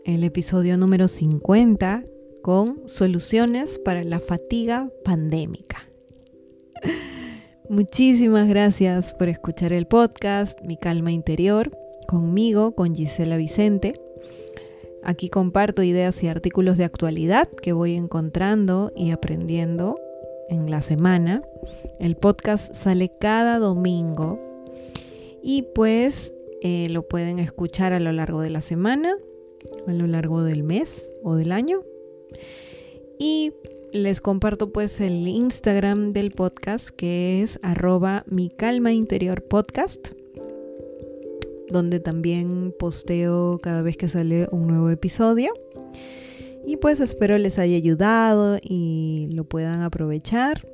el 0.04 0.24
episodio 0.24 0.76
número 0.76 1.06
50 1.06 2.04
con 2.42 2.88
soluciones 2.88 3.78
para 3.78 4.02
la 4.02 4.18
fatiga 4.18 4.90
pandémica. 5.04 5.89
Muchísimas 7.70 8.48
gracias 8.48 9.14
por 9.14 9.28
escuchar 9.28 9.72
el 9.72 9.86
podcast 9.86 10.60
Mi 10.62 10.76
Calma 10.76 11.12
Interior 11.12 11.70
conmigo, 12.08 12.74
con 12.74 12.96
Gisela 12.96 13.36
Vicente. 13.36 13.94
Aquí 15.04 15.28
comparto 15.28 15.84
ideas 15.84 16.20
y 16.24 16.26
artículos 16.26 16.76
de 16.78 16.82
actualidad 16.82 17.46
que 17.62 17.72
voy 17.72 17.94
encontrando 17.94 18.90
y 18.96 19.12
aprendiendo 19.12 20.00
en 20.48 20.68
la 20.68 20.80
semana. 20.80 21.42
El 22.00 22.16
podcast 22.16 22.74
sale 22.74 23.12
cada 23.20 23.60
domingo 23.60 24.40
y 25.40 25.62
pues 25.72 26.34
eh, 26.62 26.88
lo 26.90 27.06
pueden 27.06 27.38
escuchar 27.38 27.92
a 27.92 28.00
lo 28.00 28.10
largo 28.10 28.40
de 28.40 28.50
la 28.50 28.62
semana, 28.62 29.14
a 29.86 29.92
lo 29.92 30.08
largo 30.08 30.42
del 30.42 30.64
mes 30.64 31.12
o 31.22 31.36
del 31.36 31.52
año. 31.52 31.84
Y 33.16 33.52
les 33.92 34.20
comparto 34.20 34.72
pues 34.72 35.00
el 35.00 35.26
Instagram 35.26 36.12
del 36.12 36.30
podcast 36.30 36.90
que 36.90 37.42
es 37.42 37.58
arroba 37.62 38.24
mi 38.26 38.50
calma 38.50 38.92
interior 38.92 39.42
podcast 39.42 40.08
donde 41.70 42.00
también 42.00 42.74
posteo 42.78 43.58
cada 43.62 43.82
vez 43.82 43.96
que 43.96 44.08
sale 44.08 44.48
un 44.50 44.66
nuevo 44.66 44.90
episodio. 44.90 45.52
Y 46.66 46.76
pues 46.76 47.00
espero 47.00 47.38
les 47.38 47.58
haya 47.58 47.76
ayudado 47.76 48.58
y 48.62 49.28
lo 49.32 49.44
puedan 49.44 49.82
aprovechar. 49.82 50.66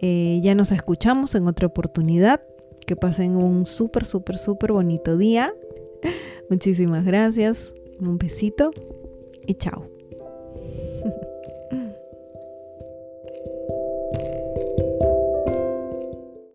Eh, 0.00 0.40
ya 0.42 0.54
nos 0.54 0.70
escuchamos 0.70 1.34
en 1.34 1.46
otra 1.48 1.66
oportunidad. 1.66 2.42
Que 2.86 2.94
pasen 2.94 3.36
un 3.36 3.66
súper, 3.66 4.04
súper, 4.04 4.38
súper 4.38 4.72
bonito 4.72 5.16
día. 5.16 5.52
Muchísimas 6.50 7.04
gracias. 7.04 7.72
Un 7.98 8.18
besito 8.18 8.70
y 9.46 9.54
chao. 9.54 9.95